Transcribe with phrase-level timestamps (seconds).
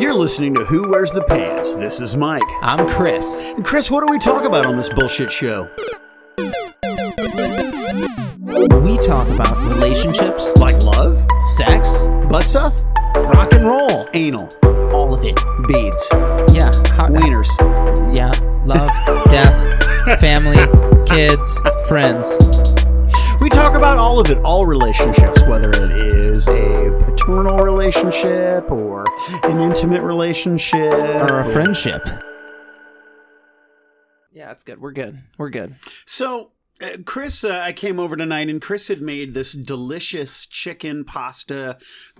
[0.00, 1.74] You're listening to Who Wears the Pants.
[1.74, 2.42] This is Mike.
[2.62, 3.42] I'm Chris.
[3.42, 5.68] And Chris, what do we talk about on this bullshit show?
[8.80, 11.18] We talk about relationships, Like love,
[11.54, 12.80] sex, butt stuff,
[13.16, 14.48] rock and roll, anal,
[14.94, 15.36] all of it.
[15.68, 16.08] beads,
[16.54, 16.72] Yeah.
[16.94, 17.50] How, wieners.
[18.14, 18.32] Yeah.
[18.64, 18.90] Love,
[19.30, 20.56] death, family,
[21.06, 22.36] kids, friends.
[23.40, 29.06] We talk about all of it, all relationships, whether it is a paternal relationship or
[29.44, 32.06] an intimate relationship Or a friendship.
[34.30, 34.78] Yeah, it's good.
[34.78, 35.22] We're good.
[35.38, 35.76] We're good.
[36.04, 41.04] So, uh, Chris, uh, I came over tonight and Chris had made this delicious chicken
[41.04, 41.78] pasta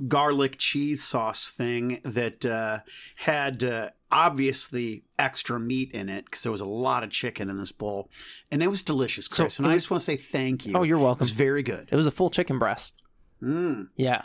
[0.09, 2.79] garlic cheese sauce thing that uh,
[3.17, 7.59] had uh, obviously extra meat in it because there was a lot of chicken in
[7.59, 8.09] this bowl.
[8.51, 9.59] And it was delicious, So Chris.
[9.59, 10.73] and I just want to say thank you.
[10.77, 11.21] Oh, you're It welcome.
[11.21, 11.89] was very good.
[11.93, 12.95] It was a full chicken breast.
[13.43, 13.89] Mm.
[13.97, 14.23] Yeah.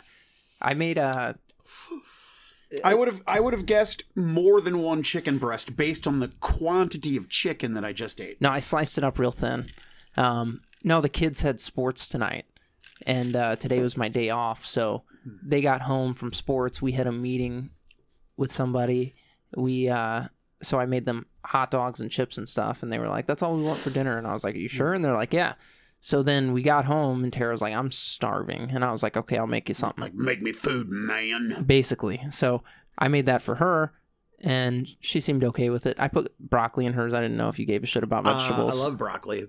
[0.60, 1.38] I made a.
[2.82, 6.28] I would have I would have guessed more than one chicken breast based on the
[6.40, 8.40] quantity of chicken that I just ate.
[8.40, 9.68] no, I sliced it up real thin.
[10.16, 12.44] Um no, the kids had sports tonight.
[13.06, 15.04] And uh today was my day off, so
[15.44, 16.82] they got home from sports.
[16.82, 17.70] We had a meeting
[18.36, 19.14] with somebody.
[19.56, 20.24] We uh
[20.62, 23.42] so I made them hot dogs and chips and stuff and they were like, That's
[23.42, 24.94] all we want for dinner and I was like, Are you sure?
[24.94, 25.54] And they're like, Yeah.
[26.00, 29.16] So then we got home and Tara was like, I'm starving and I was like,
[29.16, 30.02] Okay, I'll make you something.
[30.02, 31.64] Like make me food, man.
[31.66, 32.20] basically.
[32.30, 32.62] So
[32.98, 33.92] I made that for her,
[34.40, 35.96] and she seemed okay with it.
[35.98, 37.12] I put broccoli in hers.
[37.14, 38.78] I didn't know if you gave a shit about Uh, vegetables.
[38.78, 39.48] I love broccoli.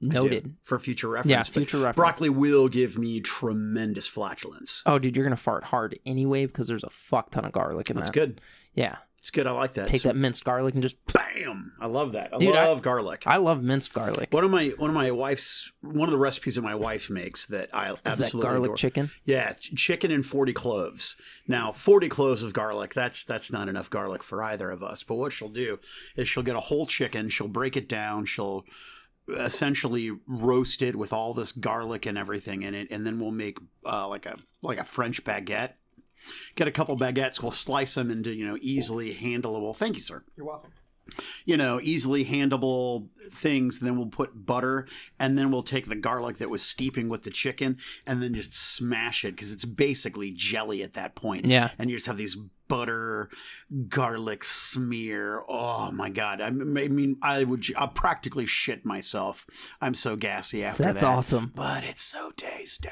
[0.00, 0.54] Noted.
[0.62, 1.30] for future reference.
[1.30, 1.96] Yeah, future reference.
[1.96, 4.82] Broccoli will give me tremendous flatulence.
[4.86, 7.96] Oh, dude, you're gonna fart hard anyway because there's a fuck ton of garlic in
[7.96, 8.14] That's that.
[8.14, 8.40] good.
[8.74, 9.46] Yeah, It's good.
[9.46, 9.88] I like that.
[9.88, 10.96] take that minced garlic and just.
[11.12, 11.72] Bam!
[11.80, 12.32] I love that.
[12.34, 13.24] I Dude, I- love garlic.
[13.26, 14.32] I love minced garlic.
[14.32, 17.46] one of my one of my wife's one of the recipes that my wife makes
[17.46, 18.10] that I absolutely.
[18.10, 18.76] Is absolutely that garlic adore.
[18.76, 19.10] chicken?
[19.24, 21.16] Yeah, ch- chicken and 40 cloves.
[21.48, 25.02] Now, 40 cloves of garlic, that's that's not enough garlic for either of us.
[25.02, 25.80] But what she'll do
[26.16, 28.64] is she'll get a whole chicken, she'll break it down, she'll
[29.36, 33.58] essentially roast it with all this garlic and everything in it, and then we'll make
[33.84, 35.72] uh, like a like a French baguette.
[36.56, 39.74] Get a couple baguettes, we'll slice them into, you know, easily handleable.
[39.76, 40.72] Thank you, sir You're welcome.
[41.46, 43.80] you know, easily handleable things.
[43.80, 44.86] Then we'll put butter,
[45.18, 48.54] and then we'll take the garlic that was steeping with the chicken, and then just
[48.54, 51.46] smash it because it's basically jelly at that point.
[51.46, 51.70] Yeah.
[51.78, 52.36] and you just have these
[52.68, 53.30] butter
[53.88, 55.42] garlic smear.
[55.48, 56.42] Oh my god!
[56.42, 59.46] I mean, I would I practically shit myself.
[59.80, 61.06] I'm so gassy after That's that.
[61.06, 61.52] That's awesome.
[61.54, 62.90] but it's so tasty.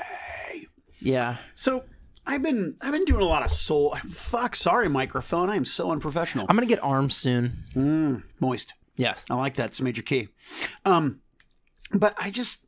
[1.00, 1.36] Yeah.
[1.54, 1.84] So.
[2.26, 3.94] I've been I've been doing a lot of soul.
[4.08, 5.48] Fuck, sorry, microphone.
[5.48, 6.46] I am so unprofessional.
[6.48, 7.62] I'm gonna get arms soon.
[7.74, 8.74] Mm, moist.
[8.96, 9.24] Yes.
[9.30, 9.66] I like that.
[9.66, 10.28] It's a major key.
[10.84, 11.20] Um,
[11.92, 12.66] but I just,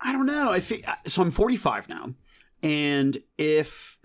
[0.00, 0.50] I don't know.
[0.50, 2.14] I feel, so I'm 45 now,
[2.62, 3.98] and if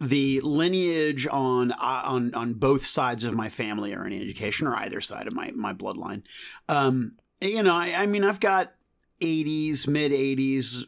[0.00, 4.76] the lineage on uh, on on both sides of my family are in education, or
[4.76, 6.22] either side of my my bloodline,
[6.68, 8.72] um, you know, I, I mean, I've got
[9.20, 10.84] 80s, mid 80s,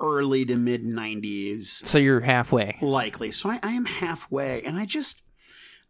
[0.00, 2.76] early to mid 90s So you're halfway.
[2.80, 3.30] likely.
[3.30, 5.22] So I, I am halfway, and I just,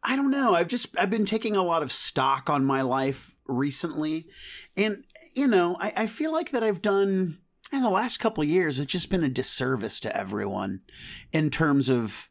[0.02, 0.54] I don't know.
[0.54, 4.26] I've just, I've been taking a lot of stock on my life recently,
[4.76, 7.38] and you know, I, I feel like that I've done
[7.72, 8.78] in the last couple of years.
[8.78, 10.80] It's just been a disservice to everyone
[11.32, 12.27] in terms of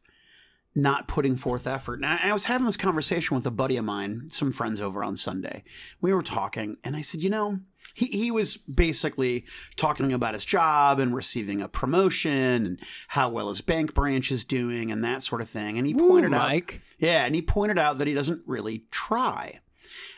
[0.74, 2.00] not putting forth effort.
[2.00, 5.16] Now, I was having this conversation with a buddy of mine, some friends over on
[5.16, 5.64] Sunday.
[6.00, 7.60] We were talking, and I said, you know,
[7.94, 9.44] he, he was basically
[9.76, 14.44] talking about his job and receiving a promotion and how well his bank branch is
[14.44, 15.78] doing and that sort of thing.
[15.78, 16.62] And he pointed Ooh, out,
[16.98, 19.60] yeah, and he pointed out that he doesn't really try.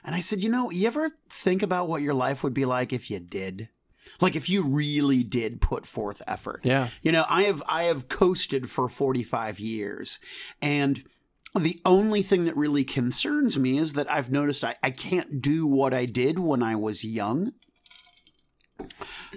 [0.05, 2.93] And I said, you know, you ever think about what your life would be like
[2.93, 3.69] if you did?
[4.21, 6.61] Like if you really did put forth effort.
[6.65, 6.89] Yeah.
[7.03, 10.19] You know, I have I have coasted for 45 years
[10.61, 11.03] and
[11.59, 15.67] the only thing that really concerns me is that I've noticed I, I can't do
[15.67, 17.53] what I did when I was young.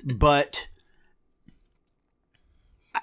[0.03, 0.68] But
[2.94, 3.02] I-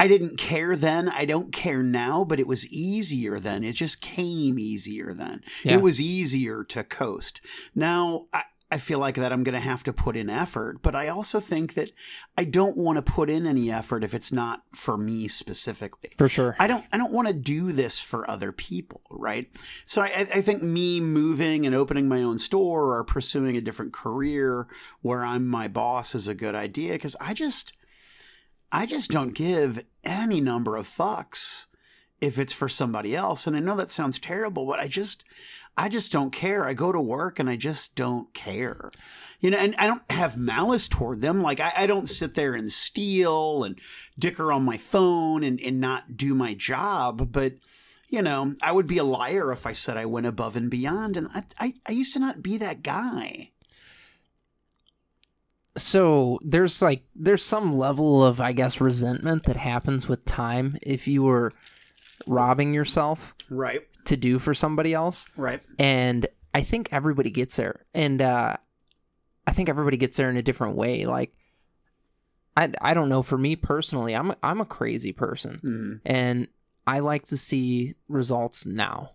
[0.00, 1.08] I didn't care then.
[1.08, 3.64] I don't care now, but it was easier then.
[3.64, 5.42] It just came easier then.
[5.62, 5.74] Yeah.
[5.74, 7.40] It was easier to coast.
[7.74, 10.94] Now, I, I feel like that I'm going to have to put in effort, but
[10.94, 11.90] I also think that
[12.36, 16.10] I don't want to put in any effort if it's not for me specifically.
[16.18, 16.54] For sure.
[16.58, 19.50] I don't I don't want to do this for other people, right?
[19.86, 23.94] So I, I think me moving and opening my own store or pursuing a different
[23.94, 24.68] career
[25.00, 27.72] where I'm my boss is a good idea because I just
[28.70, 31.68] I just don't give any number of fucks
[32.20, 33.46] if it's for somebody else.
[33.46, 35.24] And I know that sounds terrible, but I just
[35.78, 36.66] I just don't care.
[36.66, 38.90] I go to work and I just don't care.
[39.40, 41.40] You know, and I don't have malice toward them.
[41.40, 43.78] Like I, I don't sit there and steal and
[44.18, 47.30] dicker on my phone and, and not do my job.
[47.32, 47.54] But,
[48.08, 51.16] You know, I would be a liar if I said I went above and beyond,
[51.16, 53.52] and I, I, I used to not be that guy.
[55.76, 61.06] so there's like there's some level of i guess resentment that happens with time if
[61.06, 61.52] you were
[62.26, 65.26] robbing yourself Right, to do for somebody else.
[65.36, 65.60] Right.
[65.78, 67.84] and i think everybody gets there.
[67.94, 68.56] And uh
[69.46, 71.04] i think everybody gets there in a different way.
[71.06, 71.32] Like
[72.56, 73.22] i i don't know.
[73.22, 75.60] For me personally i'm a, i'm a crazy person.
[75.64, 76.00] Mhm.
[76.04, 76.48] and
[76.86, 79.12] i like to see results now.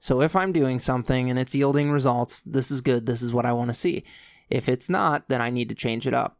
[0.00, 3.06] So if i'm doing something and it's yielding results this is good.
[3.06, 4.04] This is what i want to see.
[4.50, 6.38] If it's not then i need to change it up.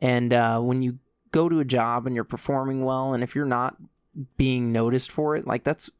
[0.00, 0.98] And uh, when you
[1.32, 3.76] go to a job and you're performing well and if you're not
[4.36, 5.90] being noticed for it like that's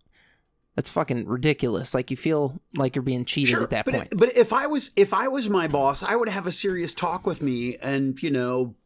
[0.78, 4.36] that's fucking ridiculous like you feel like you're being cheated at that but point but
[4.36, 7.42] if I was if I was my boss, I would have a serious talk with
[7.42, 8.76] me and you know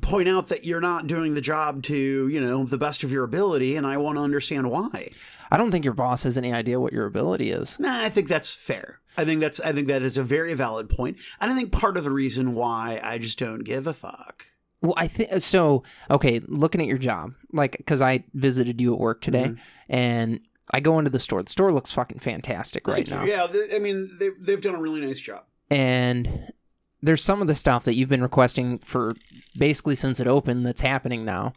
[0.00, 3.24] point out that you're not doing the job to you know the best of your
[3.24, 5.10] ability, and I want to understand why.
[5.50, 8.28] i don't think your boss has any idea what your ability is Nah, I think
[8.28, 9.00] that's fair.
[9.18, 11.16] I think that's I think that is a very valid point.
[11.16, 14.46] point, and I think part of the reason why I just don't give a fuck.
[14.80, 15.82] Well, I think so.
[16.08, 19.92] Okay, looking at your job, like, because I visited you at work today, Mm-hmm.
[19.92, 20.40] and
[20.70, 21.42] I go into the store.
[21.42, 23.24] The store looks fucking fantastic right now.
[23.24, 25.44] Yeah, th- I mean they they've done a really nice job.
[25.70, 26.52] and
[27.00, 29.14] there's some of the stuff that you've been requesting for
[29.56, 31.52] basically since it opened that's happening now,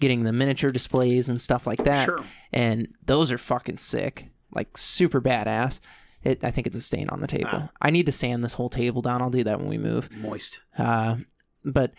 [0.00, 2.06] getting the miniature displays and stuff like that.
[2.06, 2.24] Sure.
[2.52, 5.78] And those are fucking sick, like super badass.
[6.24, 7.48] It, I think it's a stain on the table.
[7.52, 7.70] Ah.
[7.80, 9.22] I need to sand this whole table down.
[9.22, 10.10] I'll do that when we move.
[10.14, 10.60] Moist.
[10.76, 11.18] Uh,
[11.64, 11.92] but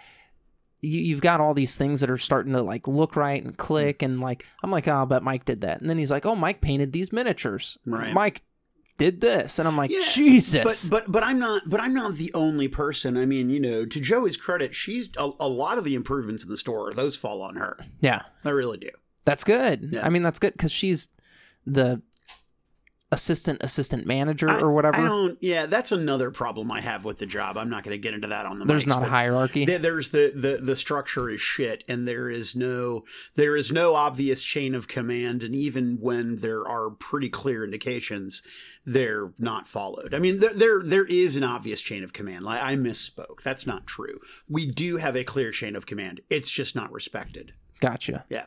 [0.81, 4.01] you, you've got all these things that are starting to like look right and click,
[4.01, 6.35] and like I'm like, oh, I bet Mike did that, and then he's like, oh,
[6.35, 7.77] Mike painted these miniatures.
[7.85, 8.13] Right.
[8.13, 8.41] Mike
[8.97, 10.87] did this, and I'm like, Yeah, Jesus.
[10.89, 13.17] But but but I'm not but I'm not the only person.
[13.17, 16.49] I mean, you know, to Joey's credit, she's a, a lot of the improvements in
[16.49, 16.91] the store.
[16.93, 17.77] Those fall on her.
[18.01, 18.89] yeah, I really do.
[19.25, 19.89] that's good.
[19.93, 20.05] Yeah.
[20.05, 21.07] I mean, that's good because she's
[21.65, 22.01] the
[23.11, 24.97] assistant assistant manager I- or whatever.
[24.97, 25.37] I don't.
[25.41, 27.57] Yeah, that's another problem I have with the job.
[27.57, 28.65] I'm not going to get into that on the.
[28.65, 29.65] There's mics, not a hierarchy.
[29.65, 33.03] there- There's the, the the structure is shit, and there is no
[33.35, 38.41] there is no obvious chain of command, and even when there are pretty clear indications,
[38.85, 40.13] they're not followed.
[40.13, 42.45] I mean, there there, there is an obvious chain of command.
[42.45, 43.41] Like I misspoke.
[43.43, 44.19] That's not true.
[44.47, 46.21] We do have a clear chain of command.
[46.29, 48.25] It's just not respected Gotcha.
[48.29, 48.45] Yeah.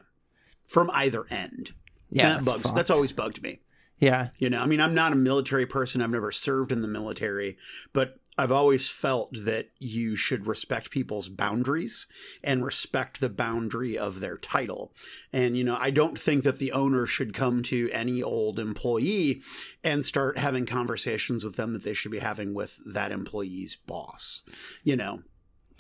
[0.67, 1.73] From either end.
[2.11, 2.63] Yeah, that bugs.
[2.63, 2.75] fucked.
[2.77, 3.61] That's always bugged me.
[4.05, 6.03] Yeah, You know, I mean, I'm not a military person.
[6.03, 7.57] I've never served in the military,
[7.93, 12.07] but I've always felt that you should respect people's boundaries
[12.43, 14.93] and respect the boundary of their title.
[15.33, 19.41] And, you know, I don't think that the owner should come to any old employee
[19.85, 24.43] and start having conversations with them that they should be having with that employee's boss,
[24.83, 25.23] you know,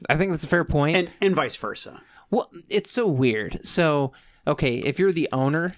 [0.09, 0.97] I think that's a fair point.
[0.97, 2.03] and, and vice versa.
[2.31, 3.65] Well, it's so weird.
[3.65, 4.13] So,
[4.47, 5.75] okay, if you're the owner,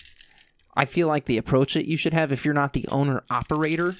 [0.77, 3.95] I feel like the approach that you should have if you're not the owner operator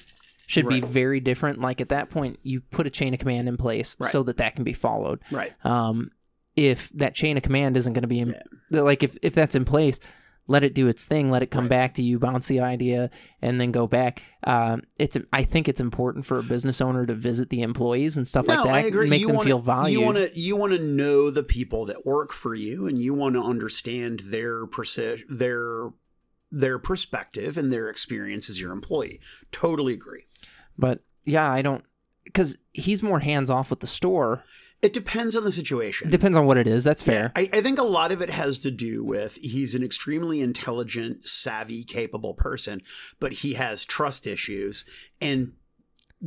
[0.45, 1.59] should be very different.
[1.59, 4.09] Like at that point, you put a chain of command in place Right.
[4.11, 5.19] so that that can be followed.
[5.31, 5.53] Right.
[5.65, 6.11] Um,
[6.55, 8.33] if that chain of command isn't going to be in,
[8.71, 9.99] like if if that's in place,
[10.49, 11.29] let it do its thing.
[11.29, 11.69] Let it come Right.
[11.71, 13.09] back to you, bounce the idea,
[13.41, 14.23] and then go back.
[14.45, 18.25] Um, it's I think it's important for a business owner to visit the employees and
[18.25, 18.67] stuff like that.
[18.73, 19.09] I agree.
[19.09, 19.99] Make you them wanna, feel valued.
[19.99, 23.13] You want to you want to know the people that work for you, and you
[23.13, 25.89] want to understand their persi- their
[26.51, 29.19] their perspective and their experience as your employee.
[29.51, 30.27] Totally agree.
[30.77, 31.83] But yeah, I don't
[32.23, 34.43] because he's more hands off with the store.
[34.81, 36.07] It depends on the situation.
[36.07, 36.83] It depends on what it is.
[36.83, 37.31] That's fair.
[37.35, 41.25] I, I think a lot of it has to do with he's an extremely intelligent,
[41.25, 42.83] savvy, capable person,
[43.19, 44.85] but he has trust issues.
[45.19, 45.53] And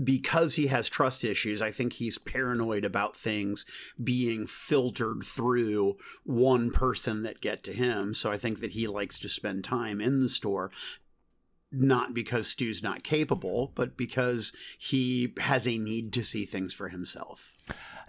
[0.04, 3.64] because he has trust issues, I think he's paranoid about things
[4.02, 8.14] being filtered through one person that get to him.
[8.14, 10.70] So I think that he likes to spend time in the store.
[11.73, 16.88] Not because Stu's not capable, but because he has a need to see things for
[16.88, 17.54] himself.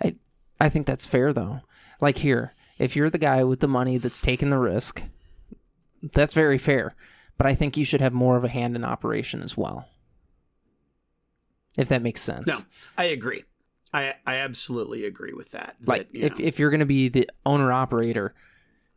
[0.02, 0.16] I
[0.60, 1.62] I think that's fair though.
[2.00, 5.04] Like here, if you're the guy with the money that's taking the risk,
[6.02, 6.96] that's very fair.
[7.38, 9.88] But I think you should have more of a hand in operation as well.
[11.78, 12.48] If that makes sense.
[12.48, 12.58] No,
[12.98, 13.44] I agree.
[13.94, 15.76] I I absolutely agree with that.
[15.86, 18.34] Like that, if, know- if you're going to be the owner operator,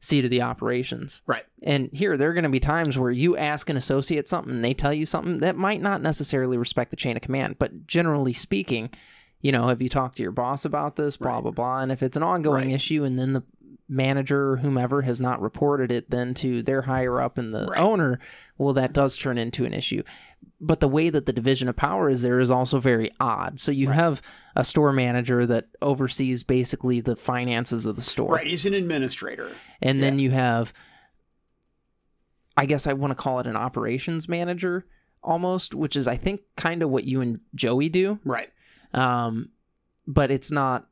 [0.00, 1.22] see to the operations.
[1.26, 4.52] right, And here, there are going to be times where you ask an associate something
[4.54, 7.56] and they tell you something that might not necessarily respect the chain of command.
[7.58, 8.90] But generally speaking,
[9.40, 11.16] you know, have you talked to your boss about this?
[11.16, 11.42] Blah, Right.
[11.42, 11.80] blah, blah.
[11.80, 12.74] And if it's an ongoing Right.
[12.74, 13.42] issue and then the
[13.88, 17.78] manager or whomever has not reported it then to their higher up and the Right.
[17.80, 18.18] owner,
[18.58, 20.02] well, that does turn into an issue.
[20.60, 23.60] But the way that the division of power is there is also very odd.
[23.60, 24.22] So you have
[24.56, 28.46] a store manager that oversees basically the finances of the store right.
[28.46, 29.50] He's an administrator.
[29.82, 30.72] and then you have
[32.56, 34.86] I guess I want to call it an operations manager
[35.22, 38.20] almost, which is I think kind of what you and Joey do.
[38.24, 38.50] Right.
[38.92, 39.50] Um,
[40.06, 40.86] but it's not.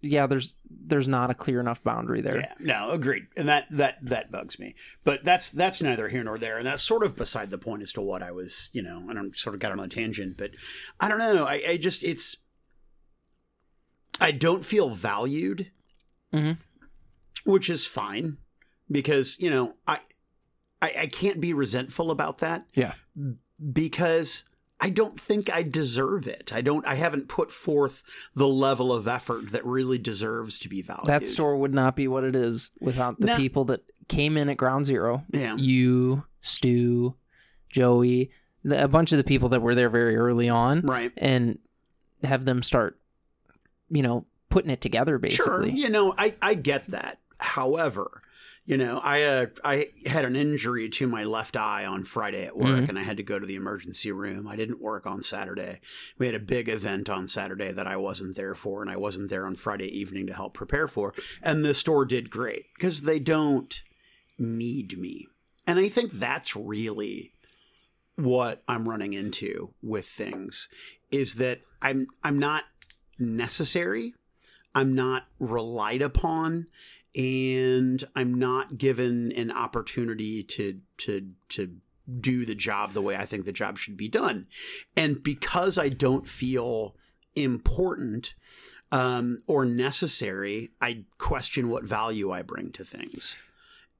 [0.00, 2.38] Yeah, there's there's not a clear enough boundary there.
[2.40, 4.76] Yeah, no, agreed, and that that that bugs me.
[5.02, 7.92] But that's that's neither here nor there, and that's sort of beside the point as
[7.94, 10.52] to what I was, you know, and I'm sort of got on a tangent, but
[11.00, 11.46] I don't know.
[11.46, 12.36] I, I just it's
[14.20, 15.70] I don't feel valued,
[16.32, 16.58] Mhm.
[17.44, 18.36] which is fine
[18.90, 19.98] because you know I,
[20.80, 22.66] I I can't be resentful about that.
[22.74, 22.94] Yeah.
[23.72, 24.44] because
[24.80, 26.52] I don't think I deserve it.
[26.52, 26.86] I don't.
[26.86, 28.02] I haven't put forth
[28.34, 31.06] the level of effort that really deserves to be valued.
[31.06, 33.36] That store would not be what it is without the No.
[33.36, 35.24] people that came in at ground zero.
[35.32, 35.56] Yeah.
[35.56, 37.16] You, Stu,
[37.68, 38.30] Joey,
[38.62, 41.12] the, a bunch of the people that were there very early on, Right.
[41.16, 41.58] and
[42.22, 42.98] have them start,
[43.90, 45.18] you know, putting it together Sure.
[45.18, 45.72] basically.
[45.72, 47.18] You know, I, I get that.
[47.40, 48.22] However,
[48.68, 52.54] you know, I uh, I had an injury to my left eye on Friday at
[52.54, 52.90] work, Mhm.
[52.90, 54.46] and I had to go to the emergency room.
[54.46, 55.80] I didn't work on Saturday.
[56.18, 59.30] We had a big event on Saturday that I wasn't there for, and I wasn't
[59.30, 61.14] there on Friday evening to help prepare for.
[61.42, 63.82] And the store did great because they don't
[64.38, 65.28] need me,
[65.66, 67.32] and I think that's really
[68.16, 70.68] what I'm running into with things
[71.10, 72.64] is that I'm I'm not
[73.18, 74.12] necessary.
[74.74, 76.66] I'm not relied upon
[77.18, 81.76] and I'm not given an opportunity to to to
[82.20, 84.46] do the job the way I think the job should be done.
[84.96, 86.96] And because I don't feel
[87.34, 88.34] important
[88.92, 93.36] um, or necessary, I question what value I bring to things.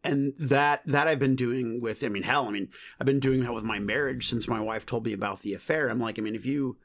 [0.04, 2.68] And that that I've been doing with I mean hell I mean
[3.00, 5.88] I've been doing that with my marriage since my wife told me about the affair.
[5.88, 6.78] I'm like I mean if you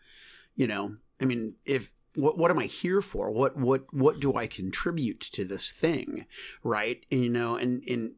[0.56, 3.32] you know I mean if what what am I here for?
[3.32, 6.26] What what what do I contribute to this thing,
[6.64, 7.06] right?
[7.12, 8.14] And you know, and and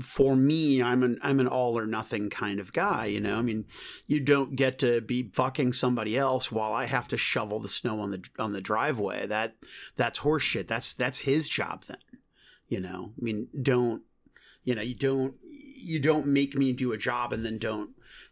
[0.00, 3.06] for me, I'm an I'm an all or nothing kind of guy.
[3.06, 3.64] You know, I mean,
[4.06, 8.00] you don't get to be fucking somebody else while I have to shovel the snow
[8.00, 9.26] on the on the driveway.
[9.26, 9.56] That
[9.96, 10.68] that's horseshit.
[10.68, 11.98] That's that's his job then.
[12.68, 14.02] You know, I mean, don't
[14.64, 14.82] you know?
[14.82, 17.90] You don't you don't make me do a job and then don't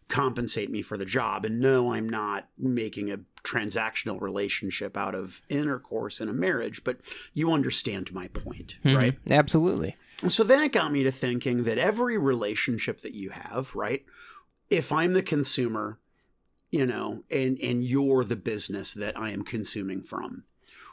[0.09, 1.45] compensate me for the job.
[1.45, 6.99] And no, I'm not making a transactional relationship out of intercourse in a marriage, but
[7.33, 8.97] you understand my point, Mhm.
[8.97, 9.19] right?
[9.31, 9.97] Absolutely.
[10.29, 14.05] So then it got me to thinking that every relationship that you have, right?
[14.71, 15.99] If I'm the consumer,
[16.71, 20.45] you know, and and you're the business that I am consuming from,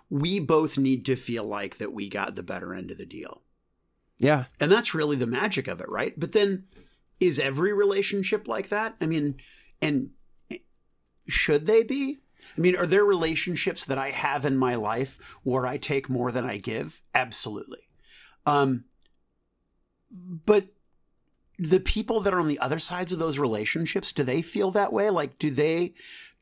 [0.09, 3.41] we both need to feel like that we got the better end of the deal.
[4.19, 4.45] Yeah.
[4.59, 6.19] And that's really the magic of it, right?
[6.19, 6.65] But then
[7.21, 8.95] is every relationship like that?
[8.99, 9.35] I mean,
[9.81, 10.09] and
[11.27, 12.19] should they be?
[12.57, 16.31] I mean, are there relationships that I have in my life where I take more
[16.31, 17.03] than I give?
[17.13, 17.87] Absolutely.
[18.45, 18.85] Um,
[20.11, 20.65] but
[21.59, 24.91] the people that are on the other sides of those relationships, do they feel that
[24.91, 25.09] way?
[25.11, 25.93] Like, do they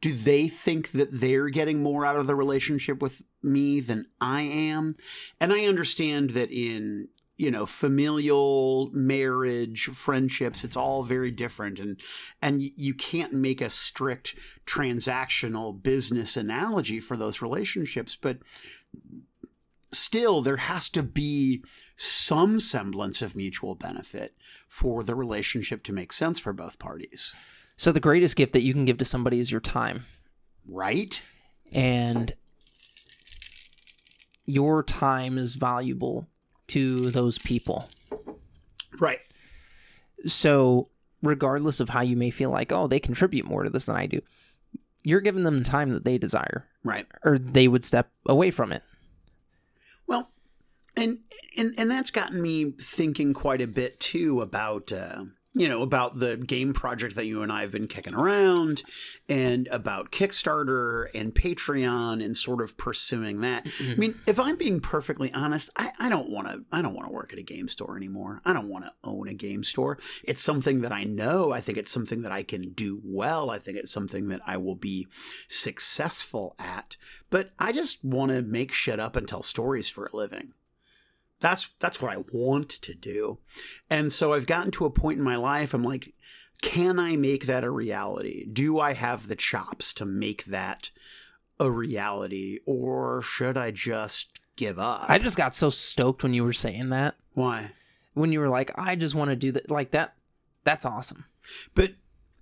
[0.01, 4.43] do they think that they're getting more out of the relationship with me than I
[4.43, 4.95] am?
[5.41, 7.09] And I understand that in
[7.39, 11.79] you know familial marriage friendships it's all very different.
[11.79, 11.99] And
[12.41, 18.39] and you can't make a strict transactional business analogy for those relationships but
[19.91, 21.63] still there has to be
[21.95, 24.35] some semblance of mutual benefit
[24.67, 27.33] for the relationship to make sense for both parties.
[27.75, 30.05] So the greatest gift that you can give to somebody is your time.
[30.67, 31.21] right.
[31.71, 32.33] And
[34.45, 36.27] your time is valuable
[36.69, 37.89] to those people.
[38.99, 39.19] right
[40.25, 40.89] So,
[41.21, 44.05] regardless of how you may feel like, oh, they contribute more to this than I
[44.05, 44.21] do,
[45.03, 48.71] you're giving them the time that they desire, right or they would step away from
[48.71, 48.83] it.
[50.07, 50.29] Well,
[50.95, 51.19] and
[51.57, 56.19] and and that's gotten me thinking quite a bit too about uh, you know about
[56.19, 58.83] the game project that you and I have been kicking around,
[59.27, 63.67] and about Kickstarter and Patreon and sort of pursuing that.
[63.81, 67.07] I mean, if I'm being perfectly honest, I, I don't want to I don't want
[67.07, 68.41] to work at a game store anymore.
[68.45, 69.97] I don't want to own a game store.
[70.23, 71.51] It's something that I know.
[71.51, 73.49] I think it's something that I can do well.
[73.49, 75.07] I think it's something that I will be
[75.47, 76.95] successful at.
[77.29, 80.53] But I just want to make shit up and tell stories for a living.
[81.39, 83.39] That's that's what I want to do.
[83.89, 86.13] And so I've gotten to a point in my life I'm like
[86.61, 88.45] can I make that a reality?
[88.45, 90.91] Do I have the chops to make that
[91.59, 95.05] a reality or should I just give up?
[95.09, 97.15] I just got so stoked when you were saying that.
[97.33, 97.71] Why?
[98.13, 99.71] When you were like, I just want to do that.
[99.71, 100.15] Like that.
[100.65, 101.25] That's awesome.
[101.73, 101.93] But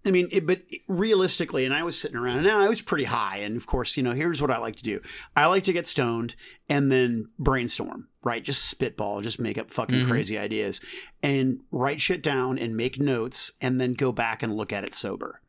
[0.06, 3.04] I mean, it, but realistically, and I was sitting around, and now I was pretty
[3.04, 3.38] high.
[3.38, 5.02] And of course, you know, here's what I like to do:
[5.36, 6.36] I like to get stoned
[6.70, 8.44] and then brainstorm, right?
[8.44, 10.08] Just spitball, just make up fucking Mhm.
[10.10, 10.82] crazy ideas
[11.24, 14.94] and write shit down and make notes and then go back and look at it
[14.94, 15.42] sober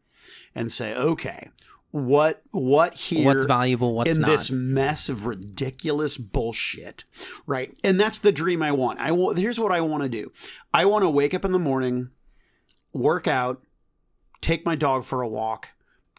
[0.54, 1.50] and say, okay,
[1.90, 4.28] what what here what's valuable, what's in not.
[4.28, 7.02] this mess of ridiculous bullshit,
[7.46, 7.76] right?
[7.82, 9.00] And that's the dream I want.
[9.00, 9.38] I want.
[9.38, 10.30] Here's what I want to do.
[10.72, 12.10] I want to wake up in the morning,
[12.92, 13.62] work out,
[14.40, 15.68] take my dog for a walk,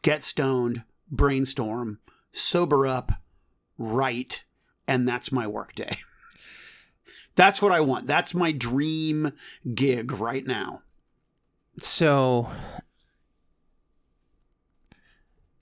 [0.01, 2.00] get stoned, brainstorm,
[2.32, 3.12] sober up,
[3.78, 4.44] write,
[4.88, 5.98] and that's my work day.
[7.36, 8.08] that's what I want.
[8.08, 9.32] That's my dream
[9.74, 10.82] gig right now.
[11.80, 12.50] So,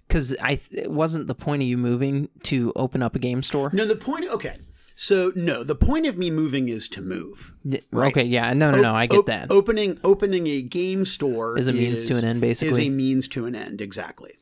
[0.07, 3.43] because I th- it wasn't the point of you moving to open up a game
[3.43, 3.69] store.
[3.73, 4.25] No, the point.
[4.29, 4.57] Okay,
[4.95, 7.53] so no, the point of me moving is to move.
[7.91, 8.07] Right.
[8.11, 9.51] Okay, yeah, no, no, no, I get Op- that.
[9.51, 12.81] Opening opening a game store Is a means to an end, basically.
[12.83, 14.33] Is a means to an end, exactly.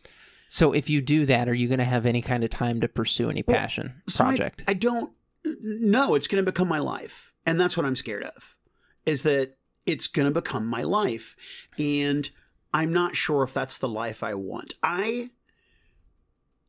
[0.48, 2.88] So, if you do that, are you going to have any kind of time to
[2.88, 4.64] pursue any Well, passion So I- project?
[4.68, 5.12] I, don't.
[5.62, 8.56] No, it's going to become my life, and that's what I'm scared of.
[9.06, 11.36] Is that it's going to become my life,
[11.78, 12.30] and
[12.74, 14.74] I'm not sure if that's the life I want.
[14.82, 15.30] I,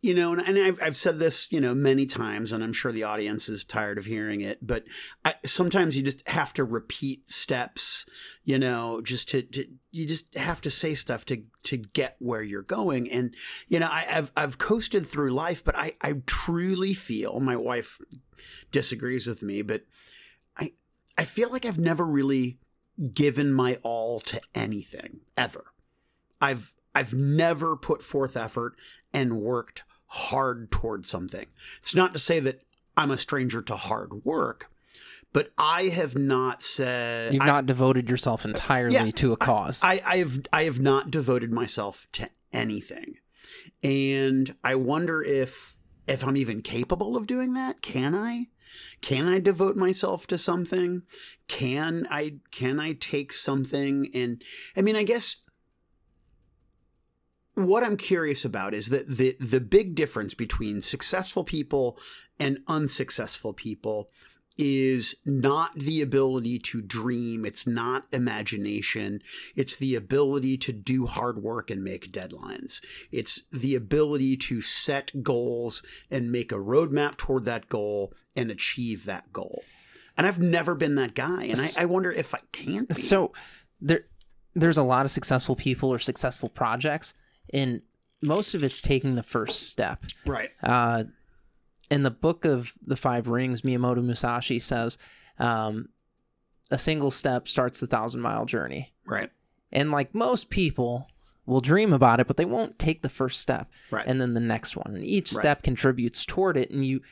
[0.07, 2.93] you know, and, and I've, I've said this, you know, many times, and I'm sure
[2.93, 4.85] the audience is tired of hearing it, but
[5.25, 8.07] I, sometimes you just have to repeat steps,
[8.45, 12.43] you know, just to, to you just have to say stuff to to get where
[12.43, 13.35] you're going, and
[13.67, 18.01] you know, I, I've I've coasted through life, but I I truly feel my wife
[18.71, 19.83] disagrees with me, but
[20.57, 20.75] I
[21.19, 22.59] I feel like I've never really
[23.13, 25.65] given my all to anything ever.
[26.41, 28.77] I've I've never put forth effort
[29.13, 31.47] and worked hard towards something.
[31.79, 32.63] It's not to say that
[32.97, 34.71] I'm a stranger to hard work,
[35.33, 39.83] but I have not said You've I- not devoted yourself entirely Yeah, to a cause.
[39.85, 43.17] I, I have I have not devoted myself to anything,
[43.83, 47.83] and I wonder if if I'm even capable of doing that.
[47.83, 48.47] Can I?
[49.01, 51.03] Can I devote myself to something?
[51.49, 52.37] Can I?
[52.51, 54.43] Can I take something and?
[54.77, 55.43] I mean, I guess
[57.57, 61.99] what I'm curious about is that the the big difference between successful people
[62.39, 64.11] and unsuccessful people
[64.59, 69.23] is not the ability to dream it's not imagination
[69.55, 72.81] it's the ability to do hard work and make deadlines
[73.13, 79.05] it's the ability to set goals and make a roadmap toward that goal and achieve
[79.05, 79.63] that goal
[80.17, 82.95] and i've never been that guy and i, I wonder if i can be.
[82.95, 83.33] so
[83.79, 84.07] there
[84.55, 87.15] there's a lot of successful people or successful projects
[87.53, 87.83] and
[88.23, 90.05] most of it's taking the first step.
[90.25, 90.51] Right.
[90.63, 91.05] Uh,
[91.91, 94.99] in the book of the five rings miyamoto musashi says
[95.39, 95.89] um,
[96.71, 98.93] a single step starts the thousand mile journey.
[99.07, 99.31] Right.
[99.73, 101.09] And like most people
[101.45, 104.05] will dream about it but they won't take the first step right.
[104.07, 104.97] and then the next one.
[104.97, 105.43] And each Right.
[105.43, 106.71] step contributes toward it.
[106.71, 107.03] And you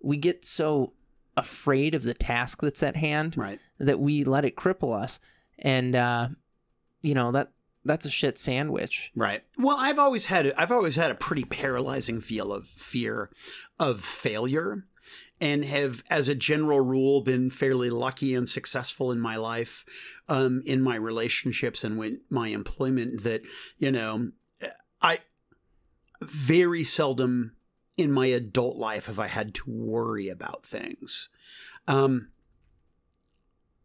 [0.00, 0.92] we get so
[1.36, 3.58] afraid of the task that's at hand right.
[3.78, 5.20] that we let it cripple us.
[5.58, 6.28] And uh
[7.02, 7.50] you know that
[7.84, 9.42] that's a shit sandwich Right.
[9.58, 13.30] Well, I've always had I've always had a pretty paralyzing feel of fear
[13.78, 14.84] of failure
[15.40, 19.84] and have as a general rule been fairly lucky and successful in my life
[20.28, 23.42] um in my relationships and with my employment that
[23.78, 24.30] you know
[25.00, 25.18] I
[26.20, 27.52] very seldom
[27.96, 31.28] in my adult life have I had to worry about things.
[31.88, 32.28] Um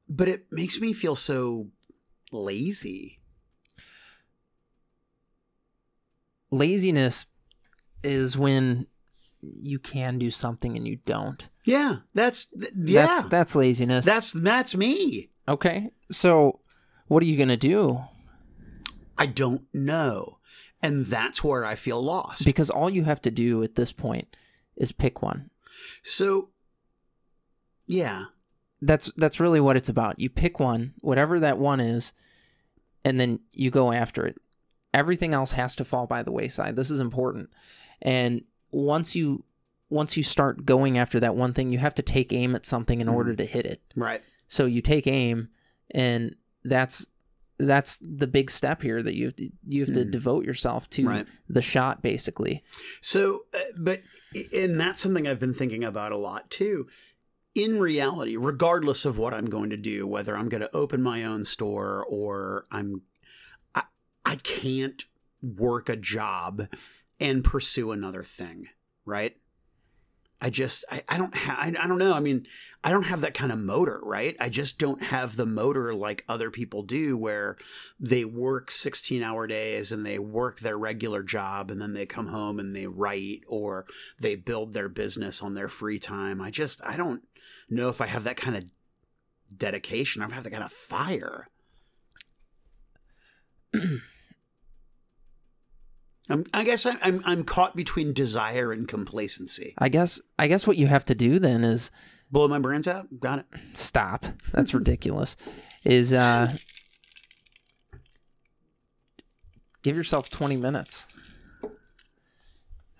[0.09, 1.67] but it makes me feel so
[2.31, 3.16] lazy.
[6.51, 7.25] Laziness
[8.03, 8.87] is when
[9.41, 13.05] you can do something and you don't Yeah, that's th- yeah.
[13.07, 15.29] that's that's laziness That's that's me.
[15.47, 16.59] okay so
[17.07, 18.01] what are you gonna do
[19.19, 20.37] I don't know.
[20.79, 22.45] And that's where I feel lost.
[22.45, 24.35] because all you have to do at this point
[24.75, 25.49] is pick one
[26.03, 26.49] So
[27.87, 28.25] yeah.
[28.81, 32.13] that's that's really what it's about you pick one whatever that one is
[33.03, 34.37] and then you go after it
[34.97, 37.49] everything else has to fall by the wayside this is important
[38.01, 39.43] and once you
[39.89, 42.99] once you start going after that one thing you have to take aim at something
[42.99, 43.13] in Mhm.
[43.13, 44.21] order to hit it Right.
[44.47, 45.49] so you take aim
[45.91, 47.05] and that's
[47.59, 50.11] that's the big step here that you have to, you have to Mm.
[50.11, 51.27] devote yourself to Right.
[51.49, 52.63] the shot basically
[53.01, 54.01] So uh, but
[54.53, 56.87] and that's something I've been thinking about a lot too.
[57.55, 61.23] In reality, regardless of what I'm going to do, whether I'm going to open my
[61.23, 63.01] own store or I'm
[64.31, 65.03] I, can't
[65.41, 66.67] work a job
[67.19, 68.67] and pursue another thing,
[69.05, 69.35] right?
[70.39, 72.13] I just I, I don't have I, I don't know.
[72.13, 72.45] I mean,
[72.83, 74.35] I don't have that kind of motor, right?
[74.39, 77.57] I just don't have the motor like other people do where
[77.99, 82.27] they work 16 hour days and they work their regular job and then they come
[82.27, 83.87] home and they write or
[84.19, 86.39] they build their business on their free time.
[86.39, 87.23] I just I don't
[87.67, 88.65] know if I have that kind of
[89.57, 90.21] dedication.
[90.21, 91.47] I don't have that kind of fire.
[96.29, 99.73] I'm, I guess I, I'm I'm caught between desire and complacency.
[99.77, 101.91] I guess I guess what you have to do then is
[102.29, 103.07] Blow my brains out.
[103.19, 103.45] Got it.
[103.73, 104.25] stop.
[104.51, 105.37] That's ridiculous.
[105.85, 106.53] Is uh
[109.83, 111.07] give yourself 20 minutes.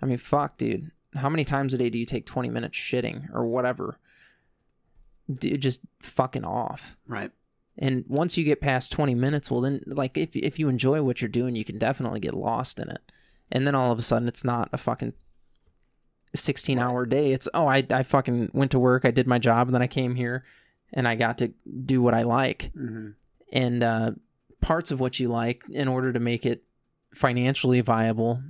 [0.00, 0.90] I mean, fuck, dude.
[1.14, 3.98] How many times a day do you take 20 minutes shitting or whatever?
[5.32, 6.96] Dude, just fucking off.
[7.06, 7.30] Right.
[7.76, 11.20] And once you get past 20 minutes, well, then, like, if, if you enjoy what
[11.20, 13.00] you're doing, you can definitely get lost in it.
[13.50, 15.14] And then all of a sudden, it's not a fucking
[16.34, 17.32] 16 hour day.
[17.32, 19.86] It's, oh, I, I fucking went to work, I did my job, and then I
[19.86, 20.44] came here
[20.92, 21.52] and I got to
[21.84, 22.70] do what I like.
[22.74, 23.10] hmm
[23.52, 24.12] And uh,
[24.60, 26.64] parts of what you like, in order to make it
[27.14, 28.42] financially viable,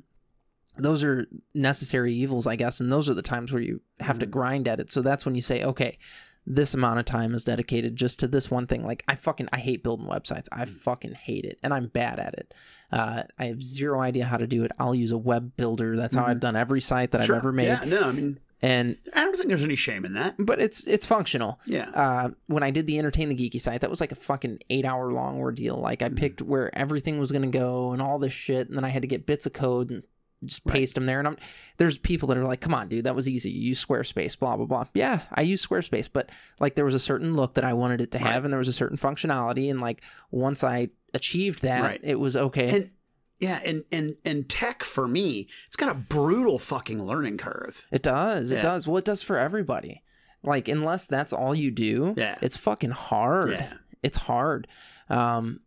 [0.77, 2.81] those are necessary evils, I guess.
[2.81, 4.91] And those are the times where you have to grind at it.
[4.91, 5.99] So that's when you say, okay,
[6.47, 8.85] this amount of time is dedicated just to this one thing.
[8.85, 10.47] Like I fucking I hate building websites.
[10.51, 12.55] I fucking hate it, and I'm bad at it.
[12.91, 14.73] Uh, I have zero idea how to do it.
[14.79, 15.97] I'll use a web builder.
[15.97, 17.35] That's how I've done every site that Sure.
[17.37, 17.67] I've ever made.
[17.67, 17.85] Yeah.
[17.87, 20.35] No, I mean, And I don't think there's any shame in that.
[20.39, 21.61] but it's it's functional.
[21.67, 21.91] Yeah.
[21.91, 24.85] Uh, when I did the entertain the geeky site, that was like a fucking eight
[24.87, 25.77] hour long ordeal.
[25.77, 28.89] Like I picked where everything was gonna go and all this shit, and then I
[28.89, 30.03] had to get bits of code and
[30.45, 31.19] just paste them there.
[31.19, 31.37] And I'm
[31.79, 33.51] there's people that are like, "Come on, dude, that was easy.
[33.51, 36.99] You use Squarespace, blah blah blah." Yeah, I use Squarespace, but like there was a
[37.01, 39.81] certain look that I wanted it to have, and there was a certain functionality, and
[39.81, 42.01] like once I achieved that, Right.
[42.03, 42.69] it was okay.
[42.77, 42.91] And
[43.39, 47.85] yeah, and and and tech for me, it's got a brutal fucking learning curve.
[47.93, 48.51] It does.
[48.51, 48.87] It does.
[48.89, 50.03] Well, it does for everybody.
[50.43, 52.37] Like unless that's all you do, Yeah.
[52.43, 53.51] it's fucking hard.
[53.53, 53.73] Yeah.
[54.03, 54.67] It's hard.
[55.09, 55.61] Um,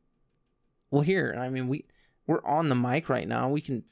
[0.89, 1.86] well, here, I mean, we
[2.27, 3.49] we're on the mic right now.
[3.49, 3.84] We can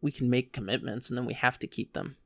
[0.00, 2.16] we can make commitments, and then we have to keep them.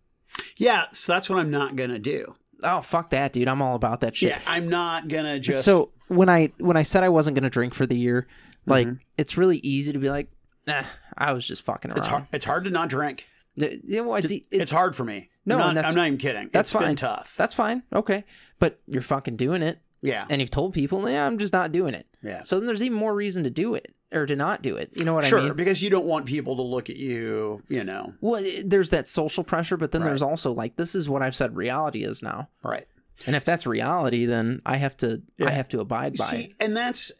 [0.56, 2.36] Yeah, so that's what I'm not gonna do.
[2.62, 3.48] Oh fuck that, dude!
[3.48, 4.30] I'm all about that shit.
[4.30, 5.64] Yeah, I'm not gonna just.
[5.64, 8.26] So when I when I said I wasn't gonna drink for the year,
[8.66, 8.98] like Mhm.
[9.18, 10.30] it's really easy to be like,
[10.66, 10.82] nah,
[11.16, 11.98] I was just fucking around.
[11.98, 12.26] it's hard.
[12.32, 13.26] It's hard to not drink.
[13.56, 15.28] You know, it's, It's, it's, hard for me.
[15.44, 16.48] No, I'm not, I'm not even kidding.
[16.52, 16.96] that's it's been fine.
[16.96, 17.34] tough.
[17.36, 18.24] that's fine, okay,
[18.58, 19.80] but you're fucking doing it.
[20.02, 22.06] yeah, and you've told people, yeah, I'm just not doing it.
[22.22, 22.42] yeah.
[22.42, 24.90] So then there's even more reason to do it or to not do it.
[24.94, 25.48] You know what sure, I mean?
[25.50, 27.62] Sure, because you don't want people to look at you.
[27.68, 30.08] You know, Well, there's that social pressure, but then Right.
[30.08, 32.48] there's also like this is what I've said reality is now.
[32.62, 32.86] right?
[33.26, 35.48] And if that's reality, then I have to Yeah.
[35.48, 36.54] I have to abide by See, it.
[36.60, 37.12] and that's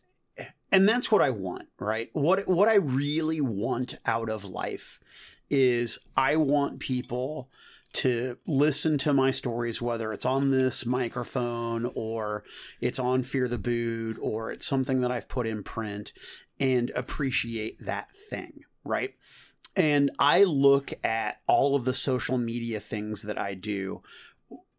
[0.73, 2.11] and that's what I want, right?
[2.13, 5.01] What what I really want out of life
[5.51, 7.51] is I want people
[7.93, 12.45] to listen to my stories, whether it's on this microphone or
[12.81, 16.13] it's on Fear the Boot or it's something that I've put in print
[16.61, 19.15] and appreciate that thing, right?
[19.77, 24.03] And I look at all of the social media things that I do,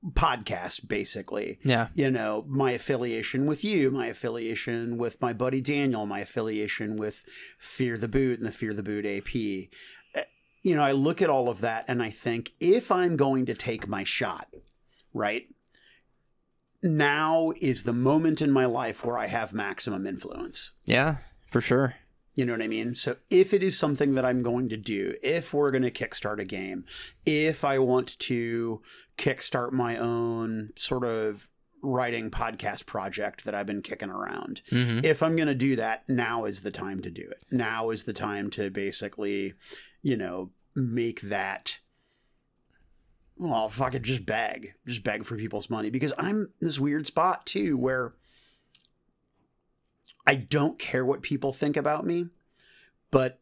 [0.09, 1.89] podcasts basically, Yeah.
[1.93, 7.23] you know, my affiliation with you, my affiliation with my buddy Daniel, my affiliation with
[7.59, 9.69] Fear the Boot and the Fear the Boot AP.
[10.15, 10.21] Uh,
[10.63, 13.53] You know, I look at all of that and I think if I'm going to
[13.53, 14.47] take my shot,
[15.13, 15.47] right?
[16.83, 20.71] Now is the moment in my life where I have maximum influence.
[20.83, 21.17] Yeah,
[21.51, 21.95] for sure.
[22.33, 22.95] You know what I mean?
[22.95, 26.39] So if it is something that I'm going to do, if we're going to kickstart
[26.39, 26.85] a game,
[27.25, 28.81] if I want to
[29.17, 31.49] kickstart my own sort of
[31.83, 36.07] writing podcast project that I've been kicking around, hmm if I'm going to do that,
[36.07, 37.43] now is the time to do it.
[37.51, 39.53] Now is the time to basically,
[40.01, 41.79] you know, make that.
[43.35, 47.07] Well, if I could just beg, just beg for people's money because I'm this weird
[47.07, 48.13] spot too where
[50.25, 52.27] I don't care what people think about me,
[53.09, 53.39] but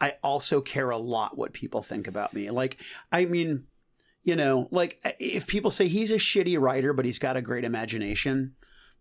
[0.00, 2.50] I also care a lot what people think about me.
[2.50, 2.78] Like,
[3.10, 3.64] I mean,
[4.22, 7.64] you know, like if people say he's a shitty writer, but he's got a great
[7.64, 8.54] imagination,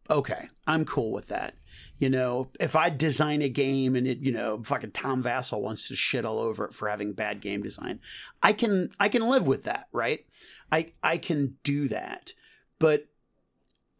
[0.09, 1.55] okay, I'm cool with that.
[1.99, 5.87] You know, if I design a game and it, you know, fucking Tom Vasel wants
[5.87, 7.99] to shit all over it for having bad game design,
[8.41, 10.25] I can I can live with that, right?
[10.71, 12.33] I I can do that.
[12.79, 13.07] But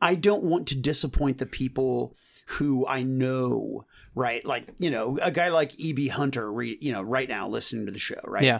[0.02, 2.16] I don't want to disappoint the people
[2.48, 4.44] who I know, right?
[4.46, 6.08] Like, you know, a guy like E.B.
[6.08, 8.44] Hunter, re, you know, right now listening to the show, right?
[8.44, 8.60] Yeah.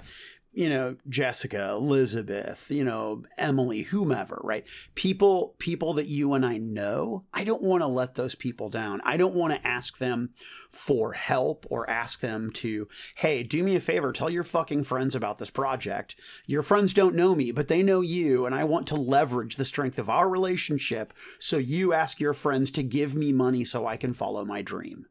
[0.58, 4.66] You know, Jessica, Elizabeth, you know, Emily, whomever, right?
[4.96, 9.00] People, people that you and I know, I don't want to let those people down.
[9.06, 10.32] I don't want to ask them
[10.72, 15.14] for help or ask them to, hey, do me a favor, tell your fucking friends
[15.14, 16.16] about this project.
[16.48, 19.66] Your friends don't know me, but they know you, and I want to leverage the
[19.66, 23.96] strength of our relationship so you ask your friends to give me money so I
[23.96, 25.06] can follow my dream.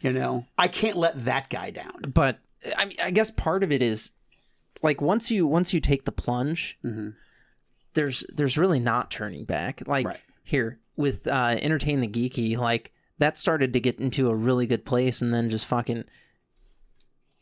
[0.00, 2.12] You know, I can't let that guy down.
[2.14, 2.38] but
[2.76, 4.12] I mean, I guess part of it is
[4.82, 7.14] like once you once you take the plunge, Mhm.
[7.94, 9.86] there's there's really not turning back.
[9.86, 10.20] Like Right.
[10.42, 14.84] here with uh, entertain the geeky, like that started to get into a really good
[14.84, 16.04] place, and then just fucking.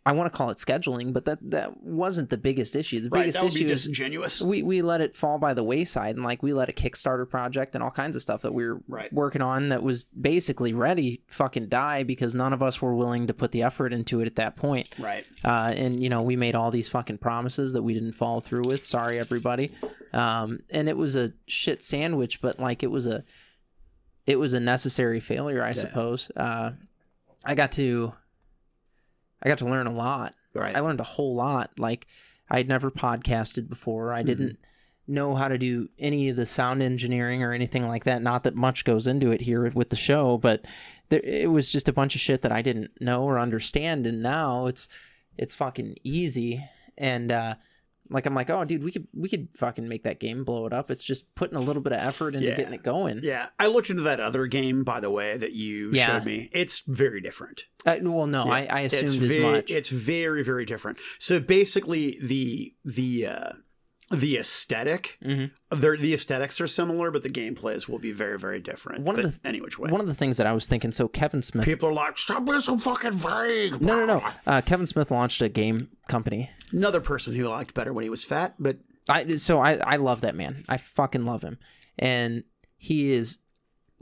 [0.05, 3.01] I want to call it scheduling, but that that wasn't the biggest issue.
[3.01, 4.43] The Right, biggest that would be issue is disingenuous.
[4.43, 7.77] we we let it fall by the wayside and like we let a kickstarter project
[7.77, 9.13] and all kinds of stuff that we were Right.
[9.13, 13.35] working on that was basically ready fucking die because none of us were willing to
[13.35, 15.25] put the effort into it at that point Right.
[15.45, 18.63] uh, and you know we made all these fucking promises that we didn't follow through
[18.67, 19.71] with sorry everybody
[20.13, 23.23] um, and it was a shit sandwich but like it was a
[24.27, 26.73] it was a necessary failure i suppose uh,
[27.47, 28.13] i got to
[29.43, 30.77] i got to learn a lot Right.
[30.77, 31.71] I learned a whole lot.
[31.79, 32.07] Like
[32.51, 34.13] I'd never podcasted before.
[34.13, 34.59] I didn't
[35.09, 38.23] know how to do any of the sound engineering or anything like that.
[38.23, 40.65] Not that much goes into it here with the show, but
[41.09, 44.07] there, it was just a bunch of shit that I didn't know or understand.
[44.07, 44.89] And now it's
[45.39, 46.63] it's fucking easy.
[46.99, 47.55] And uh,
[48.13, 50.73] like I'm like, oh, dude, we could we could fucking make that game, blow it
[50.73, 50.91] up.
[50.91, 52.57] It's just putting a little bit of effort into Yeah.
[52.57, 53.21] getting it going.
[53.23, 53.47] yeah.
[53.59, 56.07] I looked into that other game, by the way, that you Yeah.
[56.07, 56.49] showed me.
[56.53, 57.67] It's very different.
[57.85, 58.53] Uh, well, no, Yeah.
[58.53, 59.71] I, I It's assumed as ve- much.
[59.71, 60.99] It's very, very different.
[61.19, 63.53] So basically, the the uh,
[64.13, 65.51] the aesthetic, Mhm.
[65.71, 69.03] the aesthetics are similar, but the gameplays will be very, very different.
[69.05, 70.93] One of the- any which way, One of the things that I was thinking.
[70.93, 71.65] So Kevin Smith.
[71.65, 74.25] people are like, "Stop being so fucking vague." no, no, no.
[74.47, 78.11] Uh, Kevin Smith launched a game company Another person who I liked better when he
[78.11, 80.65] was fat, but I so I I love that man.
[80.69, 81.59] I fucking love him,
[81.99, 82.45] and
[82.77, 83.39] he is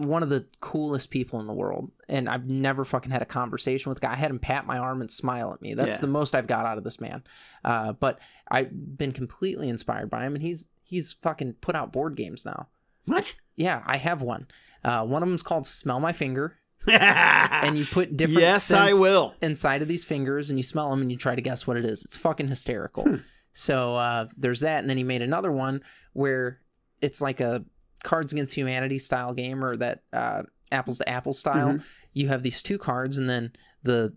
[0.00, 1.90] one of the coolest people in the world.
[2.08, 4.12] And I've never fucking had a conversation with a guy.
[4.12, 5.74] I had him pat my arm and smile at me.
[5.74, 6.00] That's Yeah.
[6.02, 7.22] the most I've got out of this man.
[7.64, 8.18] Uh, but
[8.50, 12.66] I've been completely inspired by him, and he's he's fucking put out board games now.
[13.06, 13.34] what?
[13.56, 14.48] Yeah, I have one.
[14.84, 19.34] Uh, one of them's called Smell My Finger, and you put different yes, I will.
[19.42, 21.84] inside of these fingers and you smell them and you try to guess what it
[21.84, 22.04] is.
[22.04, 23.04] It's fucking hysterical.
[23.04, 23.16] Hmm.
[23.52, 25.82] So uh, there's that, and then he made another one
[26.12, 26.60] where
[27.02, 27.64] it's like a
[28.02, 31.68] Cards Against Humanity style game or that uh, apples to apples style.
[31.68, 31.84] Mm-hmm.
[32.12, 34.14] You have these two cards, and then the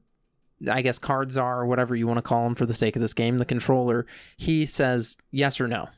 [0.70, 3.02] I guess cards are or whatever you want to call them for the sake of
[3.02, 3.38] this game.
[3.38, 4.06] The controller
[4.38, 5.90] he says yes or no.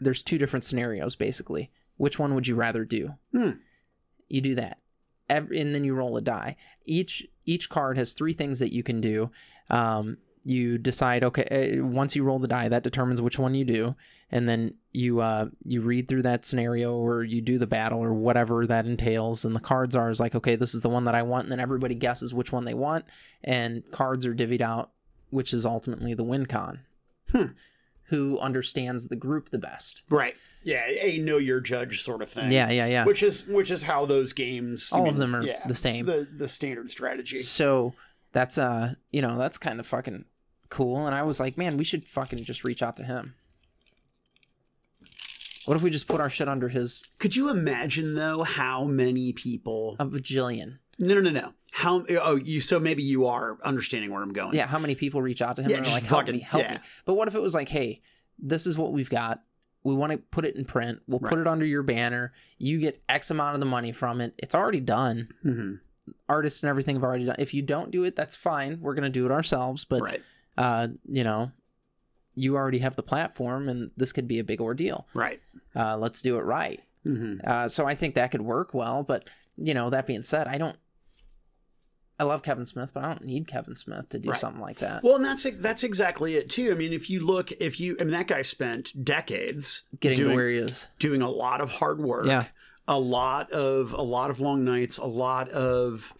[0.00, 1.70] There's two different scenarios basically.
[1.96, 3.14] Which one would you rather do?
[3.32, 3.50] Hmm.
[4.28, 4.78] You do that,
[5.28, 6.56] Ev- and then you roll a die.
[6.86, 9.30] Each each card has three things that you can do.
[9.68, 13.64] Um, you decide okay uh, once you roll the die that determines which one you
[13.64, 13.94] do
[14.30, 18.12] and then you uh you read through that scenario or you do the battle or
[18.12, 21.14] whatever that entails and the cards are is like okay this is the one that
[21.14, 23.04] i want and then everybody guesses which one they want
[23.44, 24.90] and cards are divvied out
[25.30, 26.80] which is ultimately the win con
[27.30, 27.52] Hmm.
[28.04, 30.34] who understands the group the best Right.
[30.62, 32.50] Yeah, a know your judge sort of thing.
[32.52, 35.34] yeah yeah yeah Which is which is how those games I All mean, of them
[35.36, 36.04] are yeah, the same.
[36.04, 37.38] The the standard strategy.
[37.42, 37.94] so
[38.32, 40.24] that's uh you know that's kind of fucking
[40.68, 43.34] cool and i was like man we should fucking just reach out to him
[45.66, 49.32] what if we just put our shit under his Could you imagine though how many
[49.32, 50.78] people a bajillion.
[50.98, 51.52] No no no no.
[51.72, 54.54] How oh you so maybe you are understanding where I'm going.
[54.54, 56.34] yeah how many people reach out to him Yeah, and are just like help fucking-
[56.36, 56.72] me help yeah.
[56.74, 56.78] me.
[57.04, 58.00] But what if it was like hey
[58.38, 59.42] this is what we've got.
[59.84, 61.00] We want to put it in print.
[61.06, 61.40] We'll put Right.
[61.40, 62.32] it under your banner.
[62.58, 64.34] You get x amount of the money from it.
[64.38, 65.28] It's already done.
[65.42, 65.74] Hmm
[66.28, 67.36] artists and everything have already done.
[67.38, 68.80] If you don't do it that's fine.
[68.80, 69.84] We're gonna do it ourselves.
[69.84, 70.22] But Right.
[70.58, 71.52] uh you know
[72.36, 75.40] you already have the platform and this could be a big ordeal Right.
[75.76, 76.80] uh, let's do it right.
[77.04, 79.02] hmm Uh, so I think that could work well.
[79.02, 80.76] But you know, that being said, I don't.
[82.18, 84.38] I love Kevin Smith, but I don't need Kevin Smith to do Right.
[84.38, 85.02] something like that.
[85.02, 86.70] Well, and that's that's exactly it too.
[86.70, 90.30] I mean, if you look, if you, I mean, that guy spent decades Getting doing,
[90.30, 90.88] to where he is.
[90.98, 92.26] doing a lot of hard work.
[92.26, 92.44] Yeah.
[92.86, 96.12] a lot of a lot of long nights, a lot of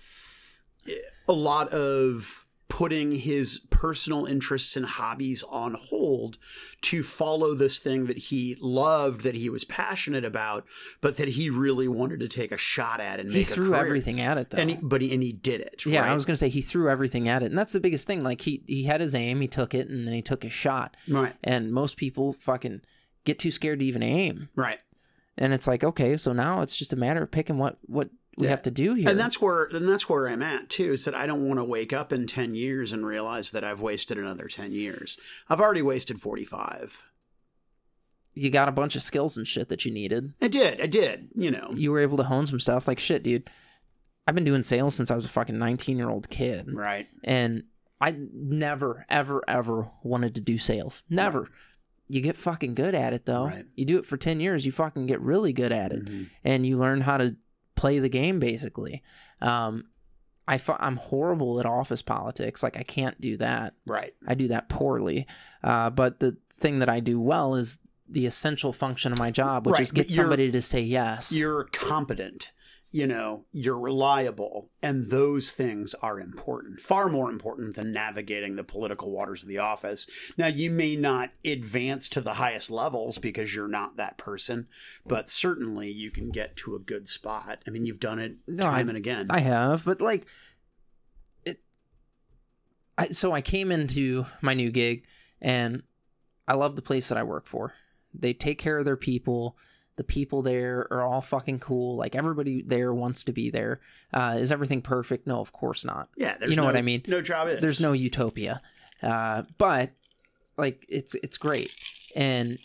[1.28, 2.39] a lot of
[2.70, 6.38] putting his personal interests and hobbies on hold
[6.80, 10.64] to follow this thing that he loved, that he was passionate about,
[11.02, 14.20] but that he really wanted to take a shot at and make He threw everything
[14.20, 14.62] at it, though.
[14.62, 15.84] And he, but he and he did it.
[15.84, 16.10] yeah, right?
[16.10, 18.22] I was gonna say he threw everything at it, and that's the biggest thing.
[18.22, 20.96] Like he he had his aim, he took it, and then he took his shot.
[21.08, 22.80] right, And most people fucking
[23.24, 24.48] get too scared to even aim.
[24.56, 24.82] right.
[25.38, 28.44] And it's like, okay, so now it's just a matter of picking what what we
[28.44, 28.50] Yeah.
[28.50, 29.08] have to do here.
[29.08, 30.92] And that's where and that's where I'm at too.
[30.92, 33.80] Is that I don't want to wake up in ten years and realize that I've
[33.80, 35.18] wasted another ten years.
[35.48, 37.02] I've already wasted forty five.
[38.32, 40.32] you got a bunch of skills and shit that you needed.
[40.40, 40.80] I did.
[40.80, 41.28] I did.
[41.34, 41.72] You know.
[41.74, 42.86] You were able to hone some stuff.
[42.86, 43.50] Like shit, dude.
[44.26, 47.08] I've been doing sales since I was a fucking 19 year old kid, Right.
[47.24, 47.64] and
[48.00, 51.02] I never, ever, ever wanted to do sales.
[51.10, 51.48] Never.
[52.08, 53.46] You get fucking good at it though.
[53.46, 53.66] Right.
[53.74, 56.04] You do it for 10 years, you fucking get really good at it.
[56.04, 56.30] Mhm.
[56.44, 57.36] and you learn how to
[57.80, 59.02] play the game basically.
[59.40, 59.84] Um,
[60.46, 62.62] I fu- I'm horrible at office politics.
[62.62, 63.74] Like I can't do that.
[63.86, 64.12] Right.
[64.26, 65.26] I do that poorly.
[65.62, 69.66] Uh, but the thing that I do well is the essential function of my job,
[69.66, 71.30] which Right, is get somebody to say yes.
[71.32, 72.52] You're competent.
[72.92, 78.64] You know, you're reliable, and those things are important, far more important than navigating the
[78.64, 80.08] political waters of the office.
[80.36, 84.66] Now, you may not advance to the highest levels because you're not that person,
[85.06, 87.62] but certainly you can get to a good spot.
[87.64, 89.26] I mean, you've done it No, time I've- and again.
[89.30, 90.26] I have, but like
[91.44, 91.60] it.
[92.98, 95.04] I so I came into my new gig,
[95.40, 95.84] and
[96.48, 97.74] I love the place that I work for.
[98.12, 99.56] They take care of their people.
[100.00, 101.94] The people there are all fucking cool.
[101.94, 103.80] Like everybody there wants to be there.
[104.14, 105.26] Uh, is everything perfect?
[105.26, 106.08] No, of course not.
[106.16, 107.02] yeah, there's you know no- what I mean?
[107.06, 107.60] No job is.
[107.60, 108.62] There's no utopia,
[109.02, 109.90] uh, but
[110.56, 111.74] like it's it's great.
[112.16, 112.58] And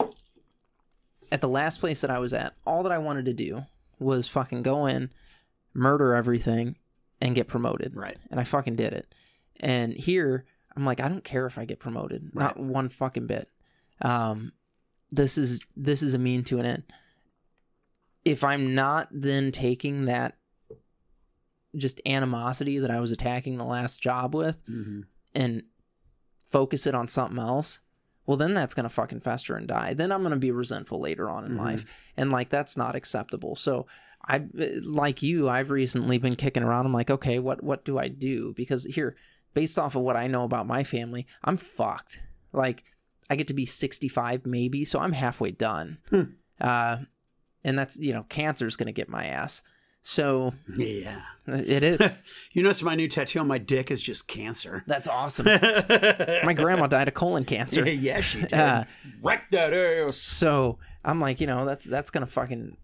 [1.29, 3.65] at the last place that I was at, all that I wanted to do
[3.99, 5.09] was fucking go in,
[5.73, 6.77] murder everything,
[7.19, 7.97] and get promoted.
[7.97, 8.15] right.
[8.31, 9.13] And I fucking did it.
[9.59, 10.45] And here,
[10.77, 13.49] I'm like, I don't care if I get promoted, not one fucking bit.
[14.01, 14.53] Um,
[15.11, 16.83] this is this is a mean to an end.
[18.25, 20.35] If I'm not then taking that
[21.75, 25.01] just animosity that I was attacking the last job with hmm
[25.33, 25.63] and
[26.45, 27.81] focus it on something else,
[28.25, 29.93] well, then that's going to fucking fester and die.
[29.93, 31.57] Then I'm going to be resentful later on in Mhm.
[31.57, 32.03] life.
[32.15, 33.57] And like, that's not acceptable.
[33.57, 33.85] So
[34.25, 34.45] I,
[34.83, 36.85] like you, I've recently been kicking around.
[36.85, 38.53] I'm like, okay, what, what do I do?
[38.55, 39.17] Because here,
[39.53, 42.21] based off of what I know about my family, I'm fucked.
[42.53, 42.85] Like,
[43.29, 45.97] I get to be 65 maybe, so I'm halfway done.
[46.09, 46.23] Hmm.
[46.61, 46.99] Uh,
[47.65, 49.61] and that's, you know, cancer's going to get my ass.
[50.01, 51.21] So Yeah.
[51.47, 51.99] it is.
[52.53, 54.83] You notice my new tattoo on my dick is just cancer.
[54.87, 55.45] That's awesome.
[56.45, 57.89] My grandma died of colon cancer.
[57.89, 58.53] yeah, she did.
[58.53, 58.85] Uh,
[59.21, 60.15] Wreck that ass.
[60.17, 62.77] So I'm like, you know, that's that's gonna fucking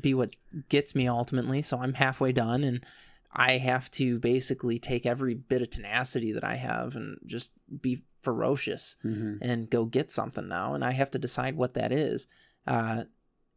[0.00, 0.36] be what
[0.68, 1.60] gets me ultimately.
[1.62, 2.84] So I'm halfway done, and
[3.32, 7.50] I have to basically take every bit of tenacity that I have and just
[7.82, 9.38] be ferocious Mhm.
[9.40, 10.74] and go get something now.
[10.74, 12.28] And I have to decide what that is.
[12.66, 13.04] Uh,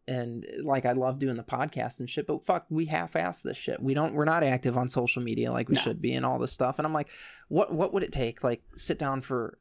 [0.10, 3.82] and like I love doing the podcast and shit, but fuck, we half-ass this shit.
[3.82, 5.82] We don't, we're not active on social media like we No.
[5.82, 6.80] should be and all this stuff.
[6.80, 7.10] And I'm like,
[7.48, 8.44] what, what would it take?
[8.44, 9.58] Like sit down for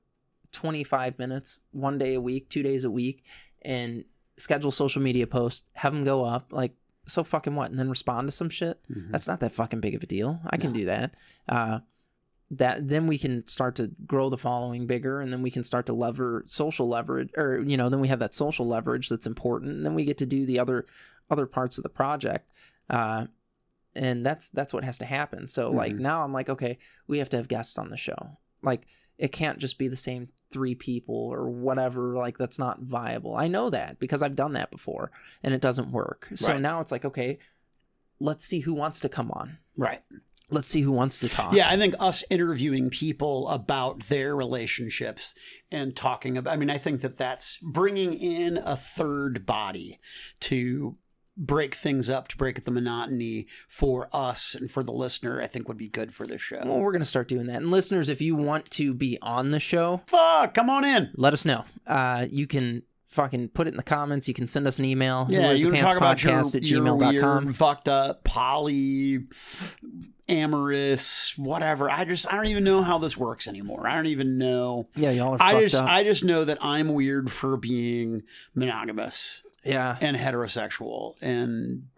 [0.52, 3.24] 25 minutes, one day a week, two days a week,
[3.62, 4.04] and
[4.38, 6.52] schedule social media posts, have them go up.
[6.52, 6.72] Like,
[7.06, 7.70] so fucking what?
[7.70, 8.80] And then respond to some shit.
[8.90, 9.10] Mhm.
[9.10, 10.40] That's not that fucking big of a deal.
[10.46, 10.78] I can No.
[10.78, 11.14] do that.
[11.48, 11.80] Uh,
[12.50, 15.86] that then we can start to grow the following bigger, and then we can start
[15.86, 19.72] to lever social leverage, or you know, then we have that social leverage that's important,
[19.72, 20.86] and then we get to do the other
[21.30, 22.50] other parts of the project.
[22.88, 23.26] Uh,
[23.94, 25.46] and that's that's what has to happen.
[25.48, 25.98] So like Mhm.
[26.00, 28.38] now I'm like, okay, we have to have guests on the show.
[28.62, 28.86] Like
[29.18, 32.14] it can't just be the same three people or whatever.
[32.14, 33.34] Like that's not viable.
[33.36, 35.10] I know that because I've done that before,
[35.42, 36.28] and it doesn't work.
[36.36, 36.60] So Right.
[36.60, 37.38] now it's like, okay,
[38.20, 39.58] let's see who wants to come on.
[39.76, 40.02] Right.
[40.50, 41.52] Let's see who wants to talk.
[41.52, 45.34] Yeah, I think us interviewing people about their relationships
[45.70, 49.98] and talking about, I mean, I think that that's bringing in a third body
[50.40, 50.96] to
[51.36, 55.68] break things up, to break the monotony for us and for the listener, I think
[55.68, 56.62] would be good for the show.
[56.64, 57.56] Well, we're gonna start doing that.
[57.56, 61.10] And listeners, if you want to be on the show, Fuck, come on in.
[61.14, 61.64] let us know.
[61.86, 64.28] Uh, you can fucking put it in the comments.
[64.28, 65.26] You can send us an email.
[65.30, 67.44] Yeah, you to talk about your, podcast at your gmail.com.
[67.44, 69.26] weird, fucked up, poly,
[70.28, 71.90] amorous, whatever.
[71.90, 73.86] I just, I don't even know how this works anymore.
[73.86, 74.88] I don't even know.
[74.96, 75.88] Yeah, y'all are I just, up.
[75.88, 78.22] I just know that I'm weird for being
[78.54, 81.88] monogamous yeah, and heterosexual, and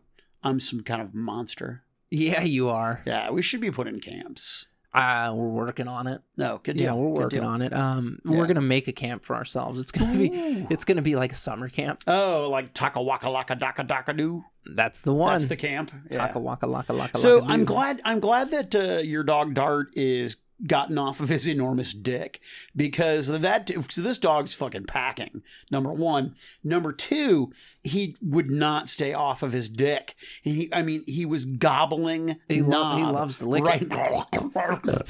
[0.42, 1.82] I'm some kind of monster.
[2.10, 3.02] yeah, you are.
[3.06, 4.66] Yeah, we should be put in camps.
[4.92, 6.20] Uh, we're working on it.
[6.36, 6.86] No, good deal.
[6.86, 7.72] Yeah, we're working on it.
[7.72, 8.36] Um, Yeah.
[8.38, 9.78] we're gonna make a camp for ourselves.
[9.80, 10.66] It's gonna be, Ooh.
[10.68, 12.02] it's gonna be like a summer camp.
[12.08, 14.44] Oh, like taka waka laka daka daka doo.
[14.66, 15.32] That's the one.
[15.32, 15.92] That's the camp.
[16.10, 16.26] Yeah.
[16.26, 17.16] Taka waka laka laka.
[17.18, 21.46] So I'm glad I'm glad that uh, your dog Dart is gotten off of his
[21.46, 22.40] enormous dick
[22.74, 25.42] because that so this dog's fucking packing.
[25.70, 30.14] Number one, number two, he would not stay off of his dick.
[30.42, 32.36] He, I mean, he was gobbling.
[32.48, 33.88] He, lo- he loves the lick right.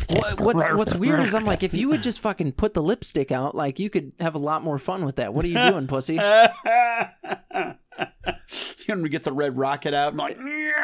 [0.09, 3.33] What, what's what's weird is I'm like, if you would just fucking put the lipstick
[3.33, 5.35] out, like you could have a lot more fun with that.
[5.35, 6.19] What are you doing, pussy?
[8.89, 10.13] and we get the red rocket out.
[10.13, 10.39] I'm like,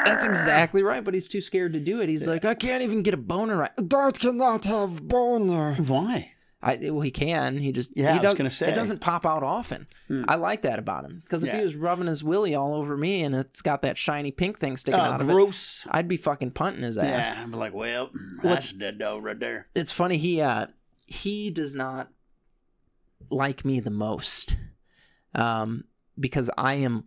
[0.05, 2.09] That's exactly right, but he's too scared to do it.
[2.09, 3.71] He's like, I can't even get a boner right.
[3.89, 5.75] Darth cannot have boner.
[5.75, 6.33] why?
[6.63, 7.59] I well, he can.
[7.59, 8.67] He just Yeah, he I was does- gonna say.
[8.67, 8.73] Hmm.
[8.73, 9.87] it doesn't pop out often.
[10.27, 11.59] I like that about him because if Yeah.
[11.59, 14.77] he was rubbing his willy all over me and it's got that shiny pink thing
[14.77, 15.87] sticking Oh, out of it, gross.
[15.91, 17.31] I'd be fucking punting his ass.
[17.33, 18.11] Yeah, I'm like, well,
[18.43, 19.69] that's a dead dog right there.
[19.75, 20.67] It's funny he uh
[21.07, 22.09] he does not
[23.31, 24.57] like me the most,
[25.35, 25.85] um,
[26.19, 27.05] because I am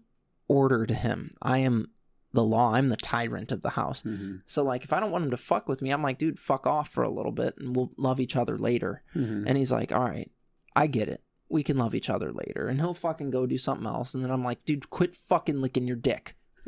[0.48, 1.32] order to him.
[1.42, 1.92] I am
[2.34, 2.74] the law.
[2.74, 4.04] I'm the tyrant of the house.
[4.04, 4.42] Mhm.
[4.46, 6.68] So like, if I don't want him to fuck with me, I'm like, dude, fuck
[6.68, 9.02] off for a little bit, and we'll love each other later.
[9.16, 9.46] Mhm.
[9.48, 10.32] And he's like, all right,
[10.76, 11.24] I get it.
[11.50, 12.68] We can love each other later.
[12.68, 14.14] And he'll fucking go do something else.
[14.14, 16.36] And then I'm like, dude, quit fucking licking your dick.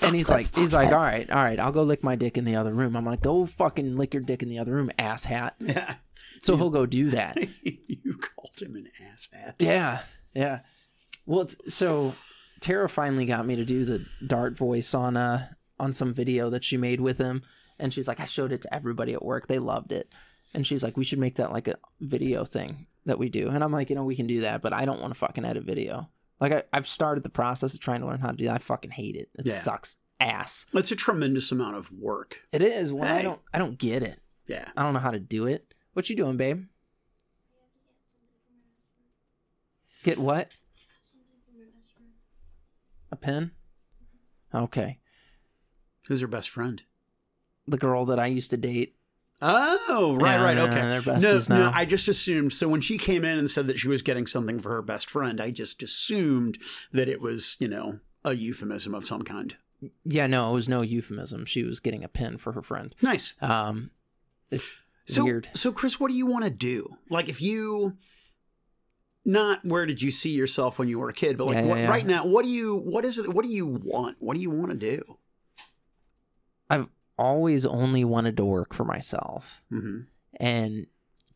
[0.00, 2.44] And he's like, he's like, all right, all right, I'll go lick my dick in
[2.44, 2.96] the other room.
[2.96, 5.52] I'm like, go fucking lick your dick in the other room, asshat.
[5.60, 5.96] yeah.
[6.40, 7.36] So he'll go do that.
[7.64, 9.54] you called him an asshat.
[9.58, 10.02] Yeah,
[10.34, 10.60] yeah.
[11.28, 12.14] Well, it's, so
[12.60, 15.46] Tara finally got me to do the Dart voice on uh
[15.78, 17.42] on some video that she made with him,
[17.78, 19.46] and she's like, I showed it to everybody at work.
[19.46, 20.10] They loved it,
[20.54, 23.48] and she's like, we should make that like a video thing that we do.
[23.50, 25.44] And I'm like, you know, we can do that, but I don't want to fucking
[25.44, 26.08] edit video.
[26.40, 28.54] Like I, I've started the process of trying to learn how to do that.
[28.54, 29.28] I fucking hate it.
[29.38, 29.52] It Yeah.
[29.52, 30.64] sucks ass.
[30.72, 32.40] It's a tremendous amount of work.
[32.52, 32.90] It is.
[32.90, 33.40] Well, I don't.
[33.52, 34.18] I don't get it.
[34.48, 34.66] Yeah.
[34.78, 35.74] I don't know how to do it.
[35.92, 36.64] What you doing, babe?
[40.04, 40.50] Get what?
[43.10, 43.52] A pen?
[44.54, 44.98] Okay.
[46.08, 46.82] Who's her best friend?
[47.66, 48.94] The girl that I used to date.
[49.40, 51.00] Oh, right, Yeah, right, no, okay.
[51.20, 51.70] they're no, no.
[51.72, 52.52] I just assumed.
[52.52, 55.08] So when she came in and said that she was getting something for her best
[55.08, 56.58] friend, I just assumed
[56.92, 59.54] that it was, you know, a euphemism of some kind.
[60.04, 61.44] Yeah, no, it was no euphemism.
[61.44, 62.94] She was getting a pen for her friend.
[63.00, 63.34] Nice.
[63.40, 63.90] Um,
[64.50, 64.68] it's
[65.04, 65.48] So, weird.
[65.54, 66.96] so Chris, what do you want to do?
[67.08, 67.96] Like, if you,
[69.28, 71.68] not where did you see yourself when you were a kid, but like Yeah, yeah,
[71.68, 71.88] what, yeah.
[71.90, 73.28] right now, what do you, what is it?
[73.32, 74.16] What do you want?
[74.20, 75.02] What do you want to do?
[76.70, 79.62] I've always only wanted to work for myself.
[79.70, 80.00] hmm
[80.40, 80.86] and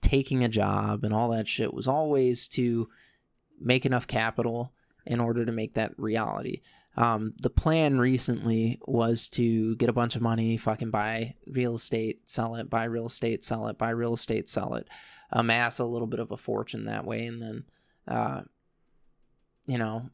[0.01, 2.88] taking a job and all that shit was always to
[3.61, 4.72] make enough capital
[5.07, 6.61] in order to make that reality.
[6.97, 12.28] Um, the plan recently was to get a bunch of money, fucking buy real estate,
[12.28, 14.86] sell it, buy real estate, sell it, buy real estate, sell it,
[15.30, 17.64] amass a little bit of a fortune that way, and then,
[18.09, 18.42] uh,
[19.66, 20.11] you know,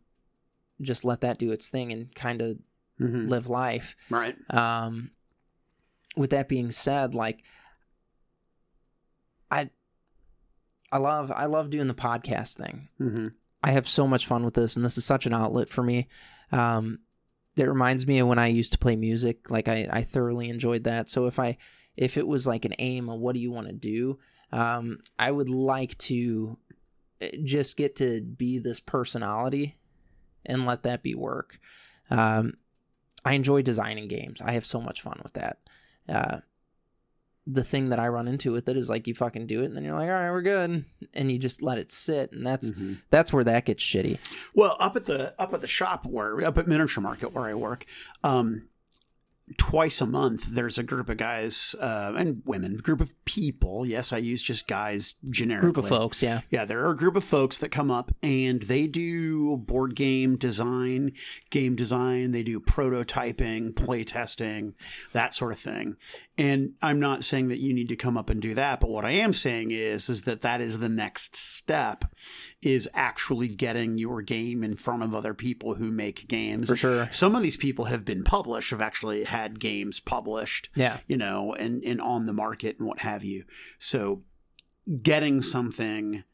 [0.80, 2.58] just let that do its thing and kind of
[2.98, 3.96] hmm live life.
[4.10, 4.36] Right.
[4.50, 5.10] Um,
[6.16, 7.42] with that being said, like
[9.50, 9.70] I,
[10.90, 12.88] I love I love doing the podcast thing.
[12.98, 13.28] hmm
[13.62, 16.06] I have so much fun with this, and this is such an outlet for me.
[16.52, 17.00] Um,
[17.56, 19.50] it reminds me of when I used to play music.
[19.50, 21.08] Like I, I thoroughly enjoyed that.
[21.08, 21.58] So if I,
[21.96, 24.20] if it was like an aim of what do you want to do,
[24.52, 26.56] um, I would like to
[27.42, 29.76] just get to be this personality
[30.46, 31.58] and let that be work.
[32.10, 32.54] Um,
[33.24, 34.40] I enjoy designing games.
[34.40, 35.58] I have so much fun with that.
[36.08, 36.38] Uh,
[37.46, 39.76] the thing that I run into with it is like you fucking do it and
[39.76, 42.70] then you're like, all right, we're good, and you just let it sit, and that's
[42.70, 44.18] hmm that's where that gets shitty.
[44.54, 47.54] Well, up at the up at the shop where up at Miniature Market where I
[47.54, 47.86] work,
[48.22, 48.68] um,
[49.56, 53.86] twice a month there's a group of guys uh, and women, group of people.
[53.86, 55.72] Yes, I use just guys generically.
[55.72, 56.40] Group of folks, yeah.
[56.50, 60.36] Yeah, there are a group of folks that come up and they do board game
[60.36, 61.12] design,
[61.50, 64.74] game design, they do prototyping, play testing,
[65.12, 65.96] that sort of thing.
[66.36, 69.04] And I'm not saying that you need to come up and do that, but what
[69.04, 72.04] I am saying is is that that is the next step
[72.60, 76.66] is actually getting your game in front of other people who make games.
[76.68, 77.08] For sure.
[77.12, 80.98] Some of these people have been published, have actually had games published Yeah.
[81.06, 83.44] you know, and, and on the market and what have you.
[83.78, 84.22] So
[85.02, 86.24] getting something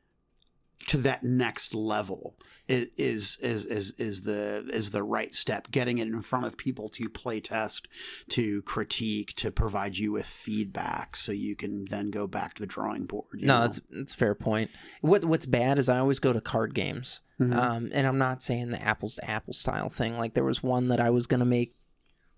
[0.89, 5.71] to that next level is is is is the is the right step.
[5.71, 7.89] Getting it in front of people to play test,
[8.31, 12.67] to critique, to provide you with feedback, so you can then go back to the
[12.67, 13.27] drawing board.
[13.35, 13.61] No, know?
[13.63, 14.71] that's that's a fair point.
[15.01, 17.55] What what's bad is I always go to card games, Mhm.
[17.55, 20.17] um, and I'm not saying the apples to apples style thing.
[20.17, 21.75] Like there was one that I was gonna make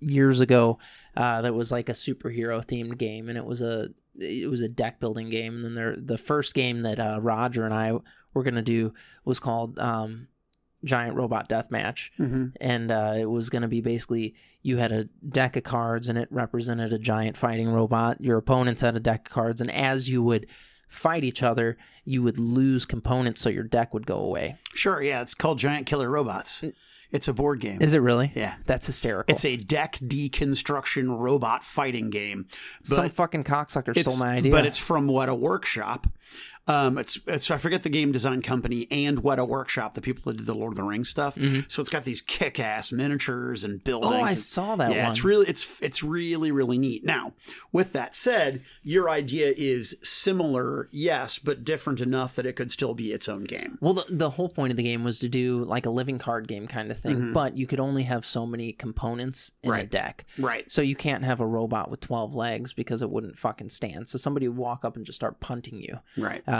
[0.00, 0.78] years ago
[1.16, 4.68] uh, that was like a superhero themed game, and it was a it was a
[4.68, 5.54] deck building game.
[5.56, 7.92] And then there the first game that uh, Roger and I
[8.34, 8.92] were gonna do
[9.24, 10.28] was called um,
[10.84, 12.52] Giant Robot Deathmatch, Mhm.
[12.60, 16.18] and uh, it was going to be basically you had a deck of cards and
[16.18, 18.20] it represented a giant fighting robot.
[18.20, 20.46] Your opponents had a deck of cards, and as you would
[20.88, 24.56] fight each other, you would lose components, so your deck would go away.
[24.74, 25.02] sure.
[25.02, 26.62] Yeah, it's called Giant Killer Robots.
[27.12, 27.80] It's a board game.
[27.80, 28.32] Is it really?
[28.34, 28.54] yeah.
[28.66, 29.32] That's hysterical.
[29.32, 32.46] It's a deck deconstruction robot fighting game.
[32.82, 34.52] Some fucking cocksucker stole my idea.
[34.52, 36.06] But it's from Weta Workshop.
[36.68, 40.38] Um, it's it's I forget the game design company and Weta Workshop, the people that
[40.38, 41.38] did the Lord of the Rings stuff.
[41.68, 44.12] So it's got these kick ass miniatures and buildings.
[44.12, 44.22] Mm-hmm.
[44.22, 45.10] Oh, I and- saw that yeah, one.
[45.12, 47.04] it's really it's it's really really neat.
[47.04, 47.34] Now,
[47.72, 52.94] with that said, your idea is similar, yes, but different enough that it could still
[52.94, 53.78] be its own game.
[53.80, 56.48] Well, the, the whole point of the game was to do like a living card
[56.48, 59.76] game kind of thing, but you could only have so many components in a Mm-hmm.
[59.76, 59.90] Right.
[59.90, 60.24] deck.
[60.38, 60.72] Right.
[60.72, 64.08] So you can't have a robot with 12 legs because it wouldn't fucking stand.
[64.08, 65.98] So somebody would walk up and just start punting you.
[66.16, 66.42] Right.
[66.48, 66.55] Uh,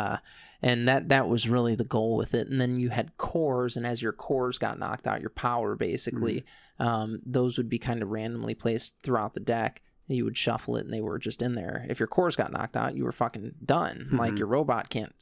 [0.63, 2.49] and that that was really the goal with it.
[2.49, 6.45] And then you had cores, and as your cores got knocked out, your power basically,
[6.79, 9.83] um, those would be kind of randomly placed throughout the deck.
[10.09, 11.85] You would shuffle it, and they were just in there.
[11.89, 14.09] If your cores got knocked out, you were fucking done.
[14.13, 15.13] Like your robot can't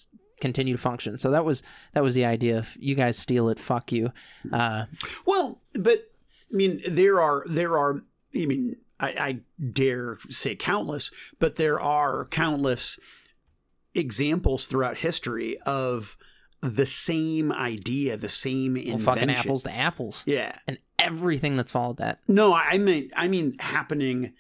[0.40, 1.18] continue to function.
[1.18, 1.62] So that was
[1.94, 2.58] that was the idea.
[2.58, 4.12] If you guys steal it, fuck you.
[4.52, 4.84] Uh,
[5.26, 6.10] Well, but
[6.52, 8.02] I mean, there are there are.
[8.36, 12.98] I mean, I, I dare say countless, but there are countless
[13.94, 16.16] examples throughout history of
[16.62, 19.00] the same idea, the same well, invention.
[19.04, 20.52] fucking apples to apples, Yeah.
[20.66, 22.20] and everything that's followed that.
[22.26, 24.32] No, I mean, I mean, happening,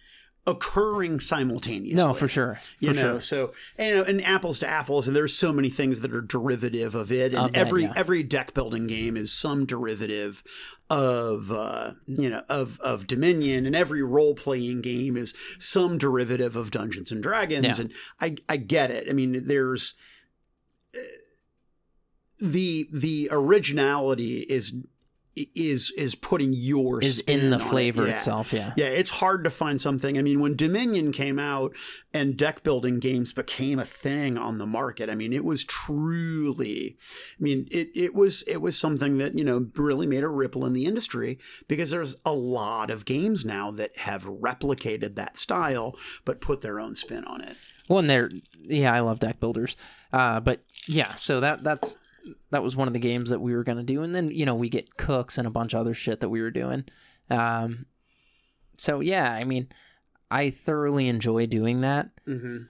[0.46, 1.94] occurring simultaneously.
[1.96, 3.20] No, for sure, for you know sure.
[3.20, 6.94] so you know, and apples to apples and there's so many things that are derivative
[6.94, 7.92] of it and Of that, every yeah.
[7.96, 10.44] every deck building game is some derivative
[10.90, 16.56] of uh you know of of dominion and every role playing game is some derivative
[16.56, 17.84] of dungeons and dragons Yeah.
[17.84, 19.94] and i i get it i mean there's
[20.94, 20.98] uh,
[22.38, 24.74] the the originality is
[25.36, 27.68] is is putting your Is spin in the on it.
[27.68, 28.12] flavor Yeah.
[28.14, 28.72] itself, yeah.
[28.76, 30.16] Yeah, it's hard to find something.
[30.18, 31.74] I mean, when Dominion came out
[32.12, 36.96] and deck building games became a thing on the market, I mean, it was truly
[37.38, 40.64] I mean, it it was it was something that, you know, really made a ripple
[40.66, 45.96] in the industry because there's a lot of games now that have replicated that style
[46.24, 47.56] but put their own spin on it.
[47.88, 48.30] Well, and they're
[48.62, 49.76] yeah, I love deck builders.
[50.12, 51.98] Uh, but yeah, so that that's
[52.50, 54.54] that was one of the games that we were gonna do, and then you know
[54.54, 56.84] we get cooks and a bunch of other shit that we were doing.
[57.30, 57.86] Um,
[58.76, 59.68] so yeah, I mean,
[60.30, 62.68] I thoroughly enjoy doing that, Mhm.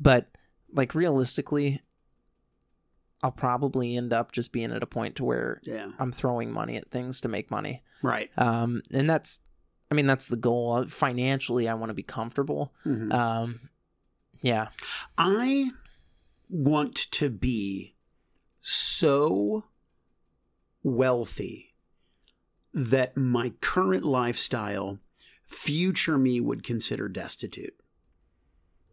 [0.00, 0.28] but
[0.72, 1.82] like realistically,
[3.22, 5.92] I'll probably end up just being at a point to where Yeah.
[5.98, 7.82] I'm throwing money at things to make money.
[8.02, 8.30] Right.
[8.36, 9.40] Um, and that's,
[9.90, 10.86] I mean, that's the goal.
[10.88, 12.74] Financially, I want to be comfortable.
[12.84, 13.12] Mhm.
[13.14, 13.70] Um,
[14.42, 14.68] yeah.
[15.16, 15.70] I
[16.50, 17.93] want to be
[18.66, 19.64] so
[20.82, 21.74] wealthy
[22.72, 24.98] that my current lifestyle,
[25.46, 27.74] future me would consider destitute.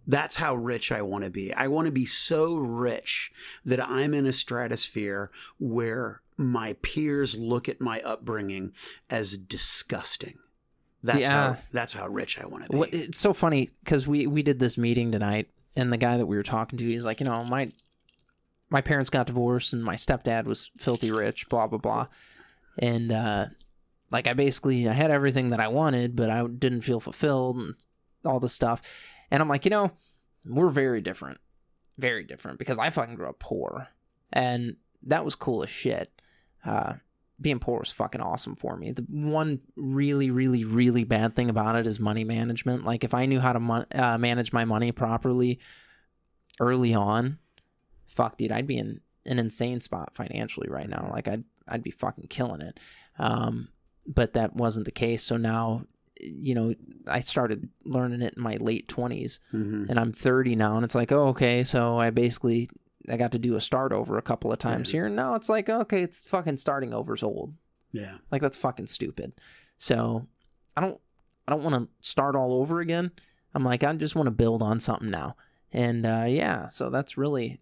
[0.05, 1.53] That's how rich I want to be.
[1.53, 3.31] I want to be so rich
[3.63, 8.73] that I'm in a stratosphere where my peers look at my upbringing
[9.09, 10.37] as disgusting.
[11.03, 11.53] That's Yeah.
[11.53, 12.77] how that's how rich I want to be.
[12.77, 16.25] Well, it's so funny because we we did this meeting tonight, and the guy that
[16.25, 17.71] we were talking to, he's like, you know, my
[18.71, 22.07] my parents got divorced, and my stepdad was filthy rich, blah blah blah,
[22.79, 23.45] and uh,
[24.09, 27.75] like I basically I had everything that I wanted, but I didn't feel fulfilled and
[28.25, 28.81] all this stuff,
[29.29, 29.91] and I'm like, you know,
[30.45, 31.39] we're very different,
[31.99, 33.87] very different because I fucking grew up poor,
[34.31, 36.09] and that was cool as shit.
[36.65, 36.93] Uh,
[37.41, 38.91] being poor was fucking awesome for me.
[38.91, 42.85] The one really, really, really bad thing about it is money management.
[42.85, 45.59] Like if I knew how to mon- uh, manage my money properly
[46.59, 47.39] early on,
[48.11, 51.09] fuck, dude, I'd be in an insane spot financially right now.
[51.11, 52.79] Like I'd I'd be fucking killing it.
[53.19, 53.69] Um,
[54.05, 55.21] but that wasn't the case.
[55.23, 55.85] So now,
[56.19, 56.73] you know,
[57.07, 59.89] I started learning it in my late twenties, Mhm.
[59.89, 62.69] and I'm 30 now, and it's like, oh, okay, so I basically
[63.09, 65.49] I got to do a start over a couple of times here, and now it's
[65.49, 67.53] like, okay, it's fucking starting over's old.
[67.91, 68.17] Yeah.
[68.31, 69.33] Like that's fucking stupid.
[69.77, 70.27] So
[70.77, 70.99] I don't
[71.47, 73.11] I don't want to start all over again.
[73.53, 75.35] I'm like I just want to build on something now.
[75.73, 77.59] And uh, yeah, so that's really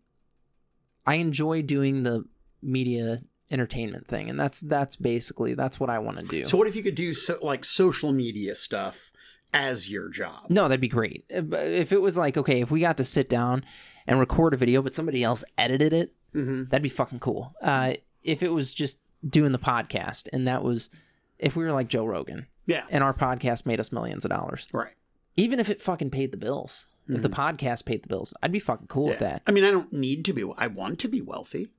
[1.10, 2.26] I enjoy doing the
[2.62, 6.46] media entertainment thing, and that's that's basically that's what I want to do.
[6.46, 9.12] So what if you could do so, like social media stuff
[9.54, 10.46] as your job?
[10.50, 11.26] no, that'd be great.
[11.30, 13.66] If it was like okay, if we got to sit down
[14.08, 16.66] and record a video, but somebody else edited it, Mm-hmm.
[16.66, 17.56] that'd be fucking cool.
[17.60, 17.94] Uh,
[18.24, 20.92] if it was just doing the podcast, and that was
[21.40, 22.84] if we were like Joe Rogan, Yeah.
[22.92, 24.68] and our podcast made us millions of dollars.
[24.72, 24.94] Right.
[25.38, 26.86] Even if it fucking paid the bills.
[27.16, 29.24] If the podcast paid the bills, I'd be fucking cool with Mm-hmm.
[29.24, 29.42] That.
[29.48, 30.44] I mean, I don't need to be.
[30.58, 31.70] I want to be wealthy.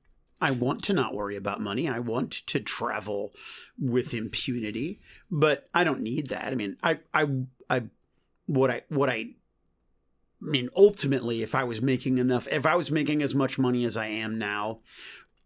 [0.40, 1.88] I want to not worry about money.
[1.88, 3.32] I want to travel
[3.78, 5.00] with impunity,
[5.30, 6.46] but I don't need that.
[6.46, 7.26] I mean, I, I,
[7.68, 7.82] I,
[8.46, 9.30] what I, what I, I
[10.40, 13.96] mean, ultimately, if I was making enough, if I was making as much money as
[13.98, 14.80] I am now,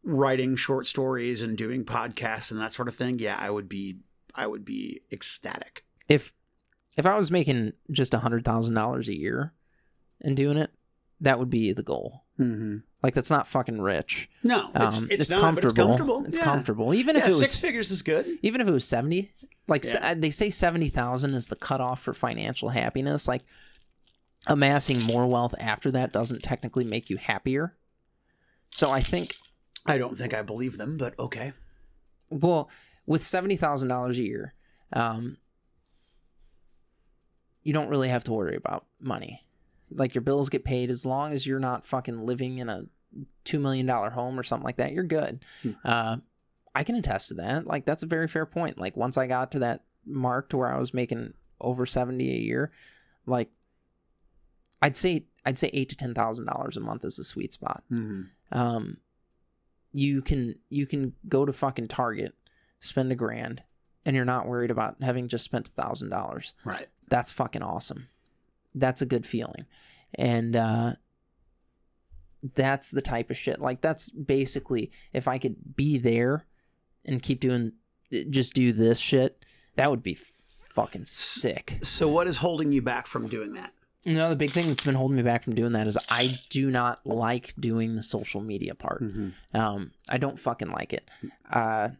[0.04, 3.98] writing short stories and doing podcasts and that sort of thing, yeah, I would be,
[4.34, 5.84] I would be ecstatic.
[6.08, 6.32] If
[6.96, 9.52] if I was making just a hundred thousand dollars a year
[10.20, 10.70] and doing it,
[11.20, 12.24] that would be the goal.
[12.38, 12.78] Mm-hmm.
[13.02, 14.28] Like that's not fucking rich.
[14.42, 16.24] No, it's, Um, it's, not, but it's comfortable.
[16.26, 16.44] It's Yeah.
[16.44, 16.94] comfortable.
[16.94, 18.26] Even if Yeah, it was six figures is good.
[18.42, 19.30] even if it was 70
[19.68, 20.14] like Yeah.
[20.14, 23.42] they say 70,000 is the cutoff for financial happiness like
[24.46, 27.74] amassing more wealth after that doesn't technically make you happier
[28.70, 29.36] so i think
[29.86, 31.52] I don't think I believe them, but okay.
[32.30, 32.68] well
[33.06, 34.54] with $70,000 a year
[34.92, 35.36] um
[37.62, 39.42] you don't really have to worry about money
[39.90, 42.84] like your bills get paid as long as you're not fucking living in a
[43.44, 45.72] 2 million dollar home or something like that you're good Hmm.
[45.84, 46.16] uh
[46.76, 47.68] I can attest to that.
[47.68, 48.78] Like that's a very fair point.
[48.78, 52.40] Like once I got to that mark to where I was making over seventy a
[52.40, 52.72] year,
[53.26, 53.48] like
[54.82, 57.84] I'd say I'd say eight to ten thousand dollars a month is the sweet spot.
[57.92, 58.22] Mm-hmm.
[58.58, 58.96] Um,
[59.92, 62.34] you can you can go to fucking Target,
[62.80, 63.62] spend a grand,
[64.04, 66.54] and you're not worried about having just spent a thousand dollars.
[66.64, 66.88] Right.
[67.08, 68.08] That's fucking awesome.
[68.74, 69.66] That's a good feeling,
[70.14, 70.94] and uh,
[72.54, 73.60] that's the type of shit.
[73.60, 76.46] Like that's basically if I could be there
[77.04, 77.72] and keep doing,
[78.30, 79.44] just do this shit,
[79.76, 80.18] that would be
[80.74, 81.78] fucking sick.
[81.82, 83.72] So, what is holding you back from doing that?
[84.02, 86.38] You know, the big thing that's been holding me back from doing that is I
[86.50, 89.02] do not like doing the social media part.
[89.02, 89.56] Mm-hmm.
[89.58, 91.08] Um, I don't fucking like it.
[91.50, 91.90] Uh,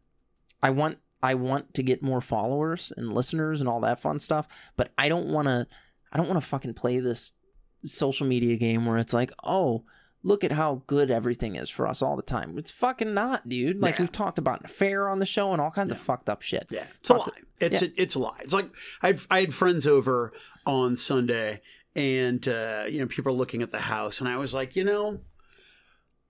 [0.63, 4.49] I want I want to get more followers and listeners and all that fun stuff,
[4.77, 5.67] but I don't want to.
[6.15, 7.33] I don't want to fucking play this
[7.85, 9.85] social media game where it's like, oh,
[10.23, 12.57] look at how good everything is for us all the time.
[12.57, 13.83] It's fucking not, dude.
[13.83, 14.03] Like Yeah.
[14.03, 16.67] we've talked about an affair on the show and all kinds of fucked up shit.
[16.71, 17.25] Yeah, it's a lie.
[17.27, 17.33] to-
[17.67, 17.89] It's yeah.
[17.89, 18.39] a, it's a lie.
[18.41, 18.71] It's like
[19.03, 20.33] I had, I had friends over
[20.65, 21.61] on Sunday,
[21.95, 24.85] and uh, you know people are looking at the house, and I was like, you
[24.85, 25.21] know,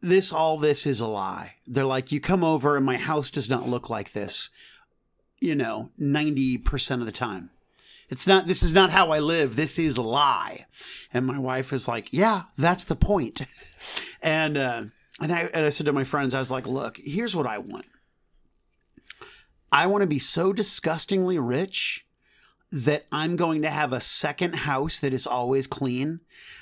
[0.00, 1.54] this all this is a lie.
[1.66, 4.50] They're like, you come over, and my house does not look like this.
[5.40, 7.50] You know, ninety percent of the time.
[8.10, 8.46] It's not.
[8.46, 9.56] This is not how I live.
[9.56, 10.66] This is a lie.
[11.12, 13.42] And my wife is like, "Yeah, that's the point."
[14.22, 14.84] and uh,
[15.20, 17.58] and I and I said to my friends, I was like, "Look, here's what I
[17.58, 17.86] want.
[19.72, 22.06] I want to be so disgustingly rich
[22.70, 26.20] that I'm going to have a second house that is always clean,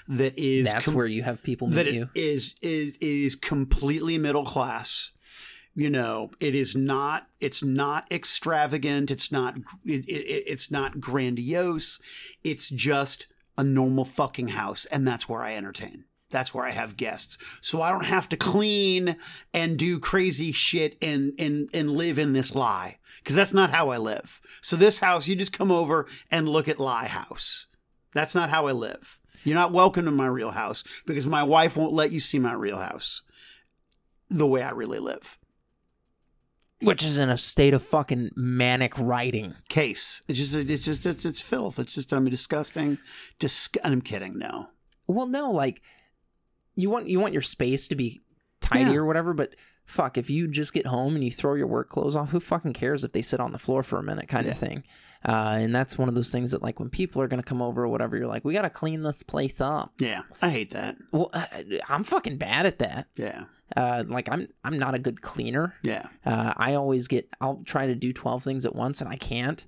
[0.09, 2.11] that is That's com- where you have people meet that you.
[2.14, 5.11] it is it is completely middle class.
[5.74, 7.28] You know, it is not.
[7.40, 9.10] It's not extravagant.
[9.10, 9.56] It's not.
[9.84, 12.00] It, it, it's not grandiose.
[12.44, 16.04] It's just a normal fucking house, and that's where I entertain.
[16.30, 19.16] That's where I have guests, so I don't have to clean
[19.52, 23.90] and do crazy shit and and and live in this lie because that's not how
[23.90, 24.40] I live.
[24.60, 27.66] So this house, you just come over and look at lie house.
[28.14, 29.18] That's not how I live.
[29.44, 32.52] You're not welcome to my real house because my wife won't let you see my
[32.52, 33.22] real house
[34.30, 35.38] the way I really live.
[36.83, 39.55] Which is in a state of fucking manic writing.
[39.68, 40.22] Case.
[40.28, 41.78] It's just it's just it's, it's filth.
[41.78, 42.99] It's just I mean disgusting.
[43.39, 44.39] Dis- I'm kidding.
[44.39, 44.68] No.
[45.07, 45.83] Well, no, like
[46.76, 48.22] you want you want your space to be
[48.61, 48.97] tidy Yeah.
[48.99, 49.55] or whatever, but
[49.85, 52.72] fuck, if you just get home and you throw your work clothes off, who fucking
[52.72, 54.53] cares if they sit on the floor for a minute, kind Yeah.
[54.53, 54.85] of thing.
[55.24, 57.84] Uh, and that's one of those things that, like, when people are gonna come over
[57.84, 59.92] or whatever, you're like, we gotta clean this place up.
[59.98, 60.22] Yeah.
[60.40, 60.96] I hate that.
[61.12, 63.06] Well, I, I'm fucking bad at that.
[63.16, 63.44] Yeah.
[63.76, 65.74] Uh, like, I'm I'm not a good cleaner.
[65.82, 66.06] Yeah.
[66.26, 69.64] Uh, I always get, I'll try to do 12 things at once and I can't.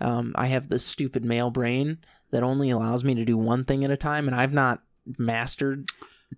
[0.00, 1.98] Um, I have this stupid male brain
[2.30, 4.82] that only allows me to do one thing at a time, and I've not
[5.16, 5.88] mastered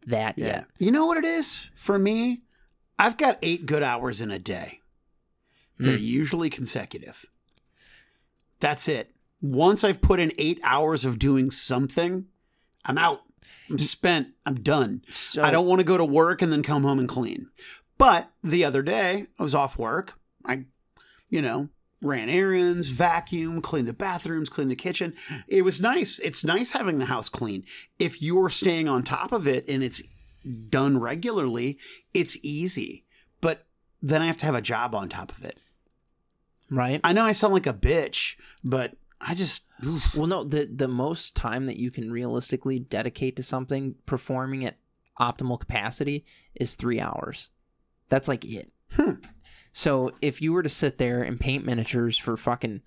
[0.07, 0.47] that Yeah.
[0.47, 0.67] yet.
[0.79, 2.43] You know what it is for me?
[2.99, 4.81] I've got eight good hours in a day.
[5.79, 6.03] They're Hmm.
[6.03, 7.27] usually consecutive.
[8.61, 9.13] That's it.
[9.43, 12.27] Once I've put in eight hours of doing something,
[12.85, 13.21] I'm out.
[13.69, 14.29] I'm spent.
[14.45, 15.03] I'm done.
[15.09, 17.49] So, I don't want to go to work and then come home and clean.
[17.99, 20.15] But the other day, I was off work.
[20.45, 20.65] I,
[21.29, 21.69] you know,
[22.03, 25.15] ran errands, vacuum, cleaned the bathrooms, cleaned the kitchen.
[25.49, 26.19] It was nice.
[26.21, 27.65] It's nice having the house clean.
[27.99, 30.03] If you're staying on top of it and it's
[30.69, 31.79] done regularly,
[32.15, 33.05] it's easy.
[33.41, 33.63] But
[34.03, 35.61] then I have to have a job on top of it.
[36.71, 37.01] Right?
[37.05, 40.15] I know I sound like a bitch, but I just oof.
[40.15, 44.77] Well, no, the the most time that you can realistically dedicate to something performing at
[45.21, 47.51] optimal capacity is three hours.
[48.09, 48.73] That's like it.
[48.93, 49.15] Hmm.
[49.73, 52.81] So if you were to sit there and paint miniatures for fucking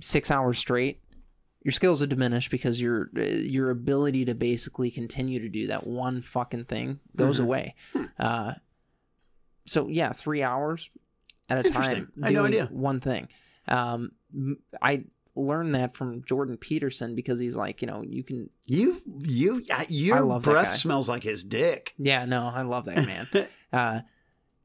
[0.00, 1.00] six hours straight,
[1.64, 5.86] your skills would diminish because your uh, your ability to basically continue to do that
[5.86, 7.44] one fucking thing goes Mhm.
[7.44, 7.74] away.
[8.18, 8.52] Uh,
[9.66, 10.90] so yeah, three hours
[11.48, 12.68] at a time I no doing idea.
[12.72, 13.28] one thing.
[13.68, 14.12] Um,
[14.80, 15.04] I
[15.36, 18.50] learned that from Jordan Peterson because he's like, you know, you can.
[18.66, 21.94] you you your I love that breath smells like his dick.
[21.98, 23.28] Yeah, no, I love that man.
[23.72, 24.00] uh,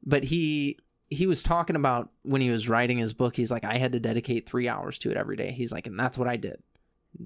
[0.04, 3.36] but he he was talking about when he was writing his book.
[3.36, 5.52] He's like, I had to dedicate three hours to it every day.
[5.52, 6.62] He's like, and that's what I did.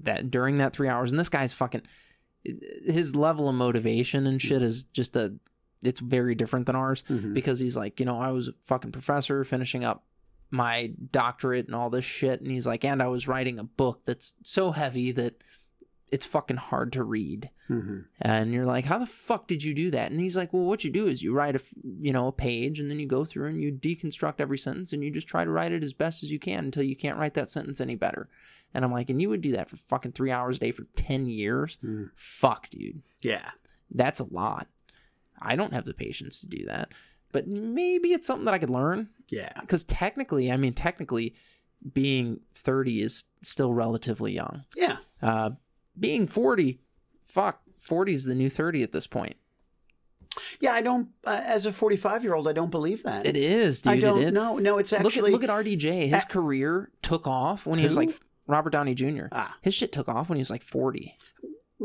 [0.02, 1.82] That during that three hours, and this guy's fucking.
[2.44, 5.34] his level of motivation and shit is just a
[5.86, 7.34] it's very different than ours Mhm.
[7.34, 10.04] because he's like, you know, I was a fucking professor finishing up
[10.50, 14.02] my doctorate and all this shit and he's like, and I was writing a book
[14.04, 15.42] that's so heavy that
[16.12, 17.50] it's fucking hard to read.
[17.68, 18.04] Mhm.
[18.20, 20.12] And you're like, how the fuck did you do that?
[20.12, 22.78] And he's like, well, what you do is you write a, you know, a page
[22.78, 25.50] and then you go through and you deconstruct every sentence and you just try to
[25.50, 28.28] write it as best as you can until you can't write that sentence any better.
[28.74, 30.84] And I'm like, and you would do that for fucking three hours a day for
[30.94, 31.78] 10 years?
[31.82, 32.10] Mm.
[32.14, 33.02] Fuck, dude.
[33.22, 33.50] Yeah.
[33.90, 34.68] That's a lot.
[35.44, 36.92] I don't have the patience to do that.
[37.32, 39.08] But maybe it's something that I could learn.
[39.28, 39.52] Yeah.
[39.60, 41.34] Because technically, I mean, technically,
[41.92, 44.64] being 30 is still relatively young.
[44.76, 44.98] Yeah.
[45.20, 45.50] Uh,
[45.98, 46.80] being 40,
[47.26, 49.36] fuck, 40 is the new 30 at this point.
[50.60, 50.72] Yeah.
[50.72, 51.08] I don't.
[51.24, 53.24] Uh, as a forty-five-year-old, I don't believe that.
[53.24, 53.92] It is, dude.
[53.92, 54.56] I don't know.
[54.58, 55.30] No, it's Look at actually.
[55.30, 56.08] look at RDJ.
[56.08, 58.10] His Uh, career took off when he was like
[58.48, 59.26] Robert Downey Jr.
[59.30, 59.56] Ah.
[59.62, 61.16] His shit took off when he was like 40.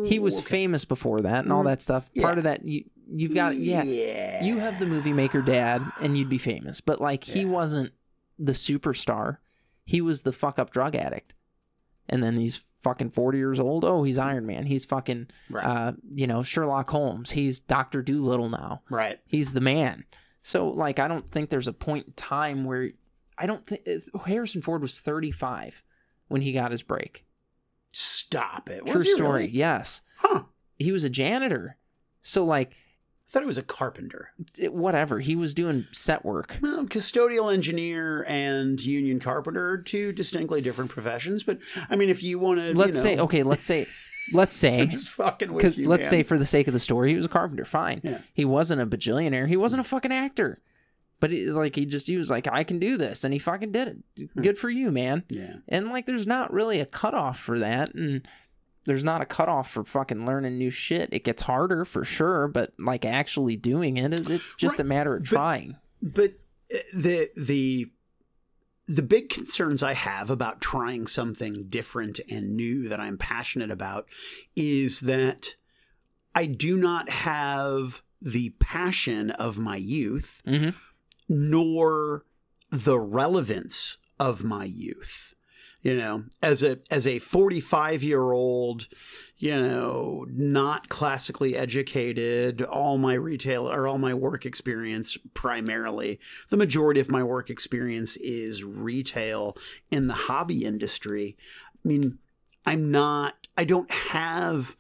[0.06, 0.48] He was Okay.
[0.48, 2.10] famous before that and all Mm, that stuff.
[2.16, 3.84] Part of that you you've got yeah.
[3.84, 4.44] Yeah.
[4.44, 6.82] You have the movie maker dad and you'd be famous.
[6.82, 7.92] But like he wasn't
[8.38, 9.38] the superstar.
[9.86, 11.34] He was the fuck up drug addict.
[12.08, 13.84] And then he's fucking 40 years old.
[13.86, 14.66] Oh, he's Iron Man.
[14.66, 15.66] He's fucking Right.
[15.66, 17.32] uh, you know, Sherlock Holmes.
[17.32, 18.82] He's Doctor Doolittle now.
[18.90, 19.20] right.
[19.26, 20.06] He's the man.
[20.42, 22.92] So like I don't think there's a point in time where
[23.38, 23.82] I don't think
[24.26, 25.84] Harrison Ford was 35
[26.28, 27.26] when he got his break.
[27.92, 28.86] Stop it.
[28.86, 29.42] True story.
[29.44, 29.50] really?
[29.52, 30.02] Yes.
[30.18, 30.44] Huh.
[30.78, 31.78] He was a janitor.
[32.22, 32.76] So like
[33.30, 34.32] I thought he was a carpenter.
[34.58, 36.58] it- whatever, he was doing set work.
[36.62, 41.44] Well, custodial engineer and union carpenter, two distinctly different professions.
[41.44, 41.60] But
[41.90, 43.86] I mean, if you want to, Let's you say okay, let's say
[44.34, 45.88] let's say just fucking with cuz you.
[45.88, 46.10] let's man.
[46.10, 48.02] say for the sake of the story, he was a carpenter, fine.
[48.04, 48.20] Yeah.
[48.34, 49.48] He wasn't a bajillionaire.
[49.48, 50.60] He wasn't a fucking actor.
[51.20, 53.72] But he, like he just he was like I can do this and he fucking
[53.74, 54.30] did it.
[54.34, 54.42] Hmm.
[54.42, 55.24] Good for you, man.
[55.30, 58.26] yeah, And like there's not really a cutoff for that and
[58.86, 61.10] there's not a cutoff for fucking learning new shit.
[61.12, 64.84] It gets harder for sure, but like actually doing it, it- it's just Right, a
[64.86, 65.78] matter of but- trying.
[66.02, 66.34] but
[66.74, 67.92] uh, the the
[68.88, 74.08] the big concerns I have about trying something different and new that I'm passionate about
[74.56, 75.56] is that
[76.34, 80.74] I do not have the passion of my youth Mhm.
[81.28, 82.26] nor
[82.72, 85.34] the relevance of my youth
[85.90, 88.88] you know as a as a 45 year old
[89.38, 96.20] you know not classically educated all my retail or all my work experience primarily
[96.50, 99.58] the majority of my work experience is retail
[99.90, 101.36] in the hobby industry
[101.74, 102.20] i mean
[102.66, 104.76] i'm not i don't have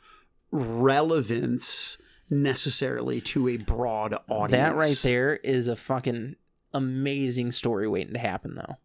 [0.51, 1.97] relevance
[2.29, 6.35] necessarily to a broad audience That right there is a fucking
[6.73, 8.77] amazing story waiting to happen, though.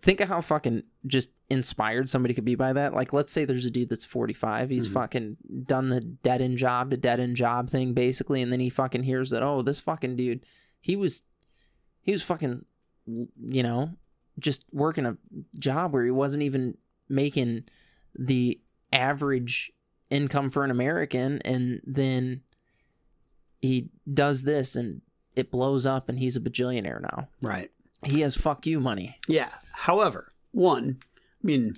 [0.00, 2.94] Think of how fucking just inspired somebody could be by that.
[2.94, 4.70] Like, let's say there's a dude that's 45.
[4.70, 4.92] He's Mhm.
[4.92, 5.36] fucking
[5.66, 9.02] done the dead end job to dead end job thing, basically, and then he fucking
[9.02, 10.44] hears that, oh, this fucking dude,
[10.80, 11.24] he was,
[12.02, 12.64] he was fucking,
[13.06, 13.90] you know,
[14.38, 15.16] just working a
[15.58, 16.76] job where he wasn't even
[17.08, 17.64] making
[18.18, 18.60] the
[18.92, 19.72] average
[20.10, 22.42] income for an American, and then
[23.60, 25.00] he does this and
[25.36, 27.28] it blows up and he's a bajillionaire now.
[27.40, 27.70] right
[28.04, 29.16] He has fuck you money.
[29.28, 29.50] Yeah.
[29.72, 30.98] However, one,
[31.42, 31.74] I mean,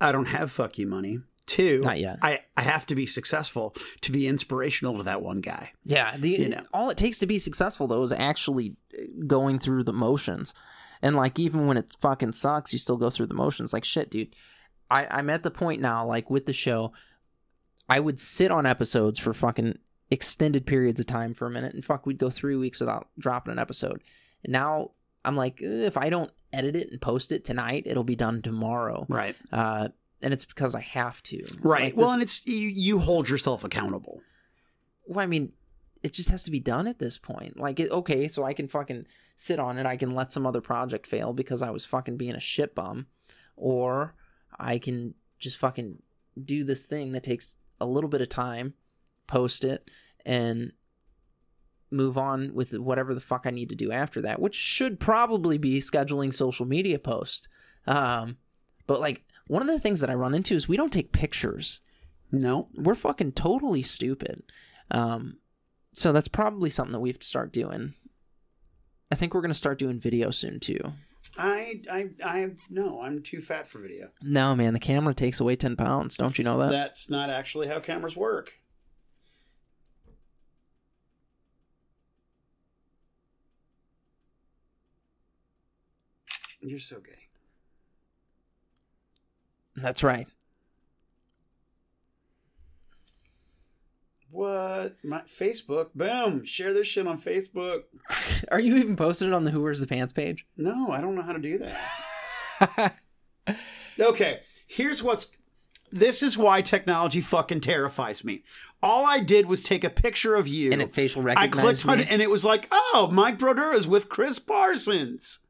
[0.00, 1.20] I don't have fuck you money.
[1.46, 2.18] Two, Not yet.
[2.22, 5.72] I, I have to be successful to be inspirational to that one guy.
[5.84, 6.62] Yeah, the, You know.
[6.72, 10.54] all it takes to be successful though is actually uh, going through the motions.
[11.02, 13.72] And like even when it fucking sucks, you still go through the motions.
[13.72, 14.34] Like shit, dude.
[14.90, 16.92] I, I'm at the point now, like with the show,
[17.88, 19.78] I would sit on episodes for fucking
[20.10, 23.52] extended periods of time for a minute, and fuck, we'd go three weeks without dropping
[23.52, 24.02] an episode.
[24.44, 24.92] And now
[25.24, 28.42] I'm like, "Eh, if I don't edit it and post it tonight, it'll be done
[28.42, 29.06] tomorrow.
[29.08, 29.36] Right.
[29.52, 29.88] Uh,
[30.20, 31.44] and it's because I have to.
[31.62, 31.84] Right.
[31.84, 34.20] Like, well, this- and it's you, you hold yourself accountable.
[35.06, 35.52] well, I mean,
[36.02, 37.58] it just has to be done at this point.
[37.58, 39.06] Like, it, okay, so I can fucking
[39.36, 39.86] sit on it.
[39.86, 43.06] I can let some other project fail because I was fucking being a shit bum,
[43.56, 44.14] or
[44.58, 46.02] I can just fucking
[46.44, 48.74] do this thing that takes a little bit of time,
[49.26, 49.90] post it,
[50.24, 50.72] and
[51.92, 55.58] move on with whatever the fuck I need to do after that, which should probably
[55.58, 57.48] be scheduling social media posts.
[57.86, 58.36] Um,
[58.86, 61.80] but like one of the things that I run into is we don't take pictures
[62.30, 62.68] No.
[62.74, 64.42] we're fucking totally stupid.
[64.90, 65.38] Um,
[65.92, 67.94] so that's probably something that we have to start doing.
[69.10, 70.78] I think we're gonna start doing video soon too.
[71.36, 74.08] I I I no, I'm too fat for video.
[74.22, 76.16] No, man, the camera takes away ten pounds.
[76.16, 76.70] Don't you know that?
[76.70, 78.52] That's not actually how cameras work.
[86.62, 87.28] You're so gay.
[89.76, 90.26] That's right.
[94.30, 94.96] What?
[95.04, 95.92] My Facebook.
[95.94, 96.44] Boom.
[96.44, 97.82] Share this shit on Facebook.
[98.50, 100.46] Are you even posted it on the Who Wears the Pants page?
[100.56, 102.96] No, I don't know how to do that.
[104.00, 105.30] okay, here's what's.
[105.90, 108.44] This is why technology fucking terrifies me.
[108.82, 110.72] All I did was take a picture of you.
[110.72, 112.04] And it facial I recognized clicked on me.
[112.04, 115.40] it, and it was like, oh, Mike Brodeur is with Chris Parsons.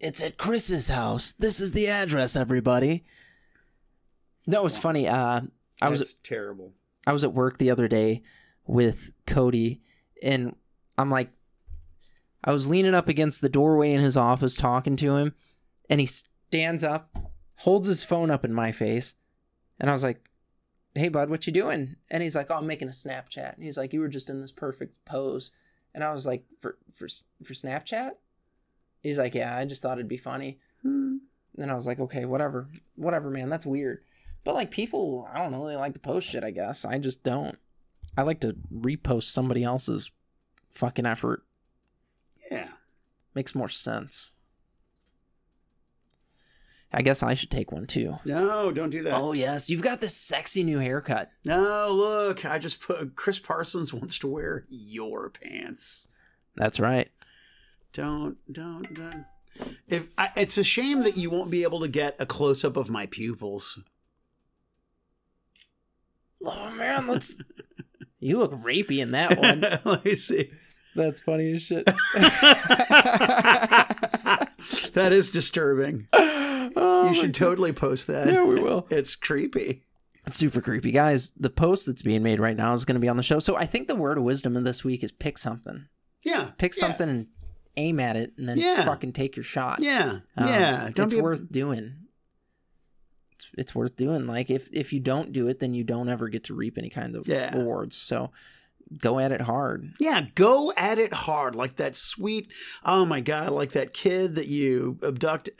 [0.00, 1.32] It's at Chris's house.
[1.32, 3.04] This is the address, everybody.
[4.46, 5.08] No, it was funny.
[5.08, 5.42] Uh,
[5.80, 6.72] I was That's terrible.
[7.06, 8.22] I was at work the other day
[8.66, 9.80] with Cody,
[10.22, 10.56] and
[10.96, 11.30] I'm like,
[12.42, 15.34] I was leaning up against the doorway in his office talking to him,
[15.88, 17.16] and he stands up,
[17.56, 19.14] holds his phone up in my face,
[19.80, 20.30] and I was like,
[20.94, 23.76] "Hey, bud, what you doing?" And he's like, "Oh, I'm making a Snapchat." And he's
[23.76, 25.52] like, "You were just in this perfect pose,"
[25.94, 27.08] and I was like, "For for
[27.42, 28.12] for Snapchat?"
[29.04, 31.18] He's like, "Yeah, I just thought it'd be funny." Hmm.
[31.56, 33.48] And I was like, "Okay, whatever, whatever, man.
[33.50, 34.02] That's weird."
[34.42, 36.42] But like people, I don't know, they like to post shit.
[36.42, 37.56] I guess I just don't.
[38.16, 40.10] I like to repost somebody else's
[40.72, 41.44] fucking effort.
[42.50, 42.68] Yeah.
[43.34, 44.32] Makes more sense.
[46.92, 48.18] I guess I should take one too.
[48.24, 49.14] No, don't do that.
[49.14, 51.30] Oh yes, you've got this sexy new haircut.
[51.44, 56.06] No, look, I just put Chris Parsons wants to wear your pants.
[56.54, 57.10] That's right.
[57.94, 59.24] Don't, don't, don't.
[59.88, 62.76] If I, it's a shame that you won't be able to get a close up
[62.76, 63.78] of my pupils.
[66.44, 67.40] Oh man, let's.
[68.18, 69.60] you look rapey in that one.
[69.84, 70.50] Let me see.
[70.96, 71.86] That's funny as shit.
[74.92, 76.08] that is disturbing.
[76.12, 78.32] Oh, you should totally post that.
[78.32, 78.88] Yeah, we will.
[78.90, 79.84] It's creepy.
[80.26, 81.30] It's super creepy, guys.
[81.36, 83.38] The post that's being made right now is going to be on the show.
[83.38, 85.86] So I think the word of wisdom of this week is pick something.
[86.24, 86.50] Yeah.
[86.58, 87.26] Pick yeah, something and
[87.76, 88.84] aim at it, and then Yeah.
[88.84, 89.80] fucking take your shot.
[89.80, 90.20] Yeah.
[90.36, 90.90] Um, yeah.
[90.94, 91.94] Don't it's be a- worth doing.
[93.32, 94.26] It's, it's worth doing.
[94.26, 96.90] Like if if you don't do it, then you don't ever get to reap any
[96.90, 97.56] kind of Yeah.
[97.56, 97.96] rewards.
[97.96, 98.30] So
[98.98, 99.92] go at it hard.
[99.98, 102.52] Yeah, go at it hard, like that sweet.
[102.84, 105.50] Oh my god, like that kid that you abduct